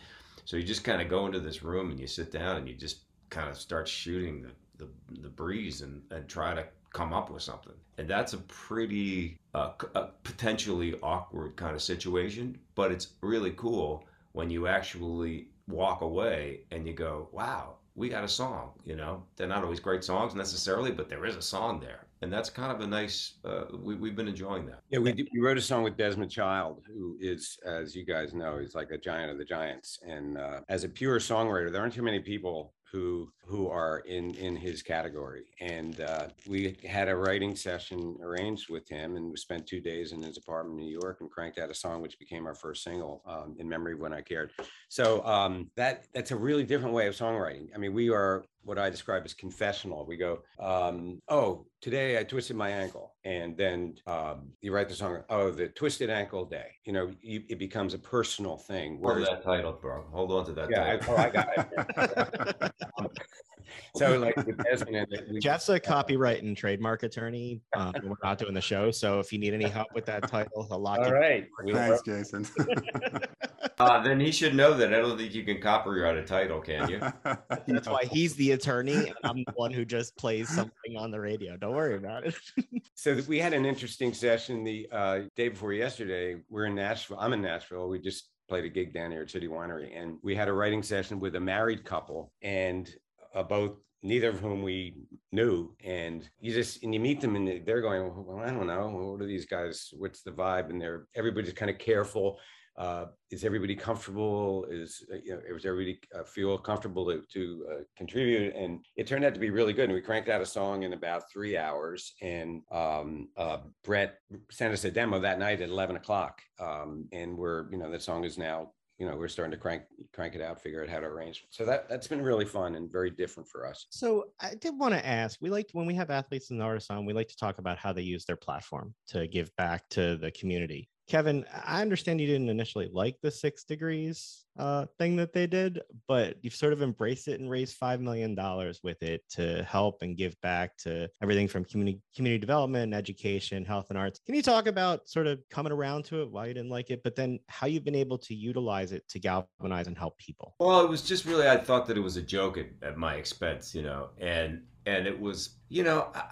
[0.45, 2.75] So you just kind of go into this room and you sit down and you
[2.75, 4.87] just kind of start shooting the the
[5.21, 6.65] the breeze and and try to
[6.95, 7.73] come up with something.
[7.97, 14.05] And that's a pretty uh, a potentially awkward kind of situation, but it's really cool
[14.31, 19.23] when you actually walk away and you go, "Wow, we got a song." You know,
[19.35, 22.71] they're not always great songs necessarily, but there is a song there, and that's kind
[22.71, 23.35] of a nice.
[23.43, 24.79] Uh, we, we've been enjoying that.
[24.89, 28.59] Yeah, we, we wrote a song with Desmond Child, who is, as you guys know,
[28.59, 29.99] he's like a giant of the giants.
[30.07, 34.33] And uh, as a pure songwriter, there aren't too many people who who are in
[34.35, 35.45] in his category.
[35.59, 40.11] And uh, we had a writing session arranged with him and we spent two days
[40.11, 42.83] in his apartment in new york and cranked out a song which became our first
[42.83, 44.51] single um, in memory of when i cared.
[44.89, 47.67] So um, that that's a really different way of songwriting.
[47.73, 50.05] I mean we are what I describe as confessional.
[50.05, 53.13] We go, um, oh, today I twisted my ankle.
[53.23, 56.67] And then um, you write the song, oh, the twisted ankle day.
[56.83, 58.97] You know, you, it becomes a personal thing.
[58.99, 60.03] Whereas, Hold that title, bro.
[60.11, 61.15] Hold on to that yeah, title.
[61.15, 62.71] I, oh, I got
[63.03, 63.11] it.
[63.95, 67.61] so like with Desmond, we, Jeff's a copyright and trademark attorney.
[67.75, 70.65] Um, we're not doing the show, so if you need any help with that title,
[70.67, 71.11] he'll lock All it.
[71.11, 72.47] right, thanks, Jason.
[73.79, 76.89] uh, then he should know that I don't think you can copyright a title, can
[76.89, 76.99] you?
[77.67, 81.19] That's why he's the attorney, and I'm the one who just plays something on the
[81.19, 81.57] radio.
[81.57, 82.35] Don't worry about it.
[82.95, 86.41] so we had an interesting session the uh, day before yesterday.
[86.49, 87.17] We're in Nashville.
[87.19, 87.89] I'm in Nashville.
[87.89, 90.83] We just played a gig down here at City Winery, and we had a writing
[90.83, 92.89] session with a married couple, and
[93.33, 94.93] uh, both neither of whom we
[95.31, 98.87] knew and you just and you meet them and they're going well i don't know
[98.87, 102.37] what are these guys what's the vibe and they're everybody's kind of careful
[102.77, 104.65] uh, is everybody comfortable?
[104.69, 108.53] Is uh, you know is everybody uh, feel comfortable to, to uh, contribute?
[108.55, 110.93] And it turned out to be really good and we cranked out a song in
[110.93, 114.15] about three hours and um, uh, brett
[114.51, 117.99] sent us a demo that night at 11 o'clock um, and we're you know the
[117.99, 120.99] song is now you know we're starting to crank crank it out figure out how
[120.99, 121.45] to arrange.
[121.49, 123.87] So that that's been really fun and very different for us.
[123.89, 127.05] So i did want to ask we like when we have athletes and artists on
[127.05, 130.31] we like to talk about how they use their platform to give back to the
[130.31, 135.45] community Kevin, I understand you didn't initially like the six degrees uh, thing that they
[135.45, 138.35] did, but you've sort of embraced it and raised $5 million
[138.83, 143.87] with it to help and give back to everything from community, community development, education, health,
[143.89, 144.19] and arts.
[144.25, 147.03] Can you talk about sort of coming around to it, why you didn't like it,
[147.03, 150.55] but then how you've been able to utilize it to galvanize and help people?
[150.59, 153.15] Well, it was just really, I thought that it was a joke at, at my
[153.15, 156.29] expense, you know, and, and it was, you know, I,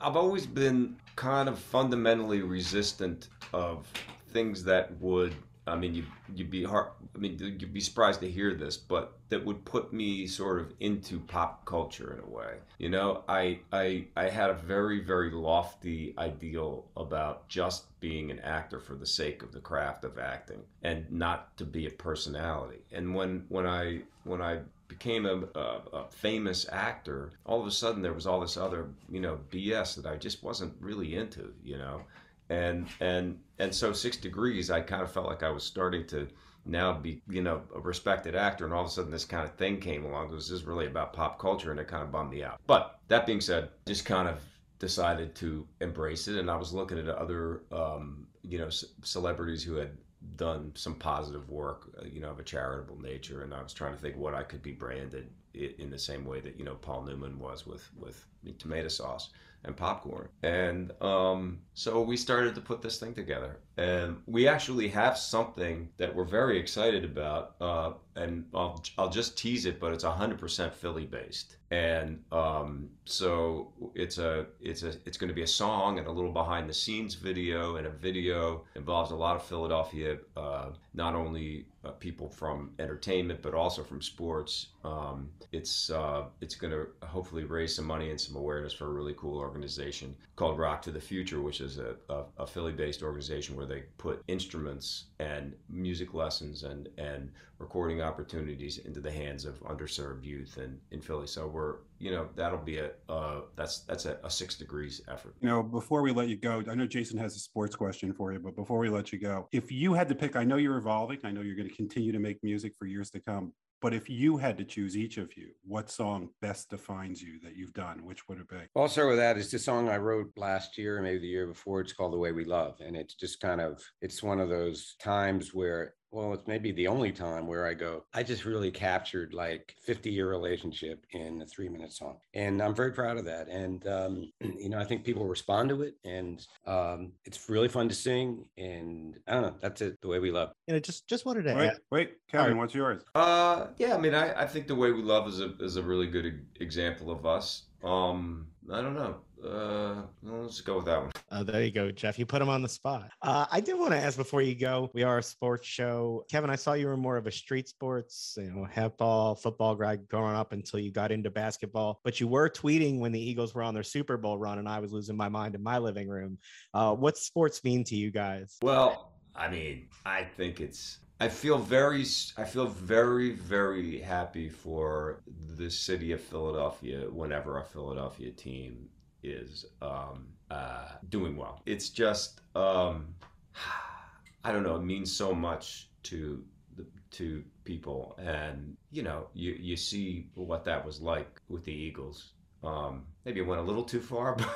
[0.00, 3.86] I've always been kind of fundamentally resistant of
[4.32, 5.34] things that would
[5.66, 6.04] I mean, you
[6.34, 6.88] you'd be hard.
[7.14, 10.72] I mean, you'd be surprised to hear this, but that would put me sort of
[10.80, 12.56] into pop culture in a way.
[12.78, 18.40] You know, I I I had a very very lofty ideal about just being an
[18.40, 22.80] actor for the sake of the craft of acting, and not to be a personality.
[22.92, 27.70] And when when I when I became a, a, a, famous actor, all of a
[27.70, 31.54] sudden there was all this other, you know, BS that I just wasn't really into,
[31.64, 32.02] you know,
[32.50, 36.28] and and and so Six Degrees, I kind of felt like I was starting to
[36.66, 39.54] now be, you know, a respected actor, and all of a sudden this kind of
[39.54, 40.30] thing came along.
[40.30, 42.60] It was just really about pop culture, and it kind of bummed me out.
[42.66, 44.40] But that being said, just kind of
[44.78, 49.62] decided to embrace it, and I was looking at other, um, you know, c- celebrities
[49.62, 49.96] who had
[50.36, 53.94] done some positive work, uh, you know, of a charitable nature, and I was trying
[53.94, 57.02] to think what I could be branded in the same way that you know Paul
[57.02, 58.24] Newman was with with
[58.58, 59.30] tomato sauce
[59.64, 60.28] and popcorn.
[60.42, 63.58] And um, so we started to put this thing together.
[63.76, 67.56] And we actually have something that we're very excited about.
[67.60, 71.56] Uh, and I'll, I'll just tease it, but it's 100% Philly based.
[71.70, 76.10] And um, so it's a it's a it's going to be a song and a
[76.10, 81.14] little behind the scenes video and a video involves a lot of Philadelphia, uh, not
[81.14, 84.68] only uh, people from entertainment but also from sports.
[84.84, 88.92] Um, it's uh, it's going to hopefully raise some money and some awareness for a
[88.92, 93.54] really cool organization called Rock to the Future, which is a, a, a Philly-based organization
[93.54, 97.30] where they put instruments and music lessons and and
[97.60, 101.26] recording opportunities into the hands of underserved youth in, in Philly.
[101.26, 105.34] So we're you know that'll be a uh, that's that's a, a, six degrees effort.
[105.40, 108.32] You know, before we let you go, I know Jason has a sports question for
[108.32, 110.78] you, but before we let you go, if you had to pick, I know you're
[110.78, 113.52] evolving, I know you're going to continue to make music for years to come.
[113.80, 117.56] But if you had to choose each of you, what song best defines you that
[117.56, 118.04] you've done?
[118.04, 118.58] Which would it be?
[118.76, 119.38] I'll start with that.
[119.38, 121.80] It's the song I wrote last year, maybe the year before.
[121.80, 122.76] It's called The Way We Love.
[122.84, 126.88] And it's just kind of, it's one of those times where well, it's maybe the
[126.88, 131.46] only time where I go, I just really captured like 50 year relationship in a
[131.46, 132.16] three minute song.
[132.34, 133.48] And I'm very proud of that.
[133.48, 137.88] And, um, you know, I think people respond to it and um, it's really fun
[137.88, 138.44] to sing.
[138.58, 140.52] And I don't know, that's it, the way we love.
[140.68, 141.78] And know, just, just wanted to wait, add.
[141.90, 142.56] wait, Kevin, right.
[142.56, 143.02] what's yours?
[143.14, 145.82] Uh, yeah, I mean, I, I think the way we love is a, is a
[145.82, 149.16] really good example of us Um, I don't know.
[149.44, 151.10] Uh, let's go with that one.
[151.30, 152.18] Uh, there you go, Jeff.
[152.18, 153.10] You put him on the spot.
[153.22, 154.90] Uh, I did want to ask before you go.
[154.94, 156.24] We are a sports show.
[156.30, 159.96] Kevin, I saw you were more of a street sports, you know, handball, football guy
[159.96, 162.00] growing up until you got into basketball.
[162.04, 164.80] But you were tweeting when the Eagles were on their Super Bowl run, and I
[164.80, 166.38] was losing my mind in my living room.
[166.74, 168.58] Uh, what's sports mean to you guys?
[168.62, 172.04] Well, I mean, I think it's I feel very,
[172.38, 175.20] I feel very, very happy for
[175.56, 178.88] the city of Philadelphia whenever a Philadelphia team
[179.22, 181.62] is um, uh, doing well.
[181.66, 183.14] It's just, um,
[184.44, 186.42] I don't know, it means so much to
[186.76, 191.72] the to people, and you know, you you see what that was like with the
[191.72, 192.32] Eagles.
[192.64, 194.48] Um, maybe it went a little too far, but.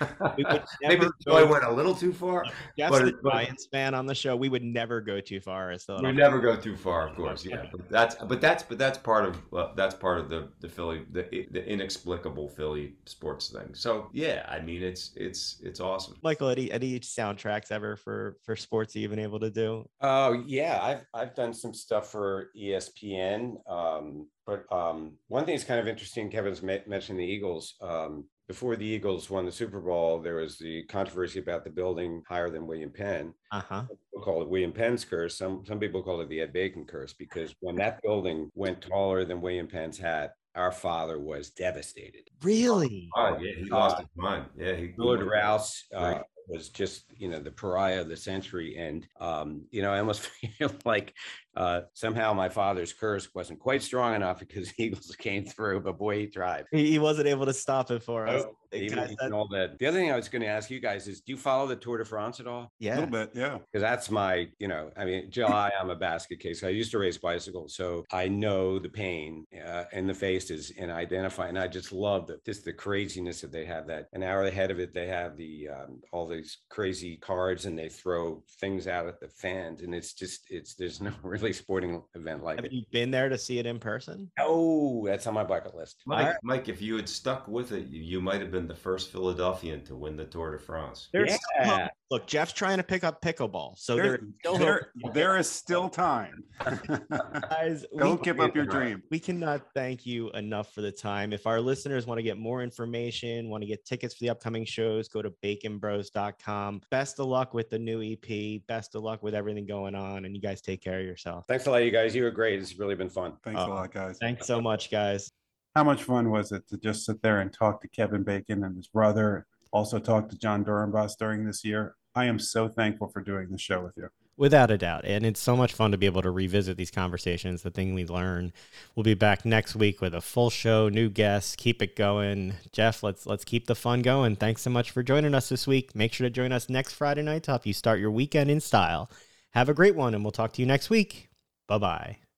[0.82, 2.44] Maybe I went a little too far.
[2.78, 4.36] Jeff's but, the Giants fan on the show.
[4.36, 5.70] We would never go too far.
[5.70, 7.44] As we never go too far, of course.
[7.44, 10.68] Yeah, but that's but that's but that's part of well, that's part of the the
[10.68, 13.74] Philly the the inexplicable Philly sports thing.
[13.74, 16.16] So yeah, I mean it's it's it's awesome.
[16.22, 19.88] Michael, any any soundtracks ever for for sports you've been able to do?
[20.00, 23.56] Oh yeah, I've I've done some stuff for ESPN.
[23.70, 26.30] Um, but um, one thing is kind of interesting.
[26.30, 27.74] Kevin's mentioned the Eagles.
[27.80, 32.22] Um, before the Eagles won the Super Bowl, there was the controversy about the building
[32.28, 33.32] higher than William Penn.
[33.50, 33.80] Uh-huh.
[33.80, 35.38] People call it William Penn's curse.
[35.38, 39.24] Some some people call it the Ed Bacon curse because when that building went taller
[39.24, 42.28] than William Penn's hat, our father was devastated.
[42.42, 43.08] Really?
[43.16, 44.44] Oh, yeah, he lost his mind.
[44.54, 49.08] Yeah, he Willard Rouse uh, was just you know the pariah of the century, and
[49.18, 50.20] um, you know I almost
[50.58, 51.14] feel like
[51.56, 56.20] uh, somehow my father's curse wasn't quite strong enough because Eagles came through, but boy,
[56.20, 56.64] he tried.
[56.70, 58.44] He, wasn't able to stop it for us.
[58.46, 59.78] Oh, even, even all that.
[59.78, 61.76] The other thing I was going to ask you guys is, do you follow the
[61.76, 62.72] Tour de France at all?
[62.78, 63.30] Yeah, a little bit.
[63.34, 66.62] Yeah, because that's my, you know, I mean, July, I'm a basket case.
[66.62, 70.90] I used to race bicycles, so I know the pain uh, in the faces and
[70.90, 71.48] identify.
[71.48, 73.86] And I just love the just the craziness that they have.
[73.88, 77.78] That an hour ahead of it, they have the um, all these crazy cards and
[77.78, 82.00] they throw things out at the fans, and it's just it's there's no really sporting
[82.14, 82.72] event like have it.
[82.72, 84.30] you been there to see it in person?
[84.38, 86.02] Oh, that's on my bucket list.
[86.06, 86.36] Mike, right.
[86.44, 89.82] Mike, if you had stuck with it, you, you might have been the first Philadelphian
[89.86, 91.08] to win the Tour de France.
[91.12, 91.88] There's yeah.
[92.12, 94.20] Look, Jeff's trying to pick up pickleball, so there,
[94.58, 96.44] there, there is still time.
[97.48, 99.02] Guys, don't give up your dream.
[99.10, 101.32] We cannot thank you enough for the time.
[101.32, 104.66] If our listeners want to get more information, want to get tickets for the upcoming
[104.66, 106.82] shows, go to baconbros.com.
[106.90, 108.60] Best of luck with the new EP.
[108.66, 111.46] Best of luck with everything going on, and you guys take care of yourself.
[111.48, 112.14] Thanks a lot, you guys.
[112.14, 112.60] You were great.
[112.60, 113.38] It's really been fun.
[113.42, 114.18] Thanks uh, a lot, guys.
[114.20, 115.32] Thanks so much, guys.
[115.74, 118.76] How much fun was it to just sit there and talk to Kevin Bacon and
[118.76, 119.46] his brother?
[119.72, 121.94] Also, talk to Jon Dorenbos during this year.
[122.14, 124.08] I am so thankful for doing the show with you.
[124.36, 125.04] Without a doubt.
[125.04, 128.06] And it's so much fun to be able to revisit these conversations, the thing we
[128.06, 128.52] learn.
[128.94, 131.54] We'll be back next week with a full show, new guests.
[131.56, 132.54] Keep it going.
[132.72, 134.36] Jeff, let's let's keep the fun going.
[134.36, 135.94] Thanks so much for joining us this week.
[135.94, 138.60] Make sure to join us next Friday night to help you start your weekend in
[138.60, 139.10] style.
[139.50, 141.28] Have a great one, and we'll talk to you next week.
[141.68, 142.31] Bye bye.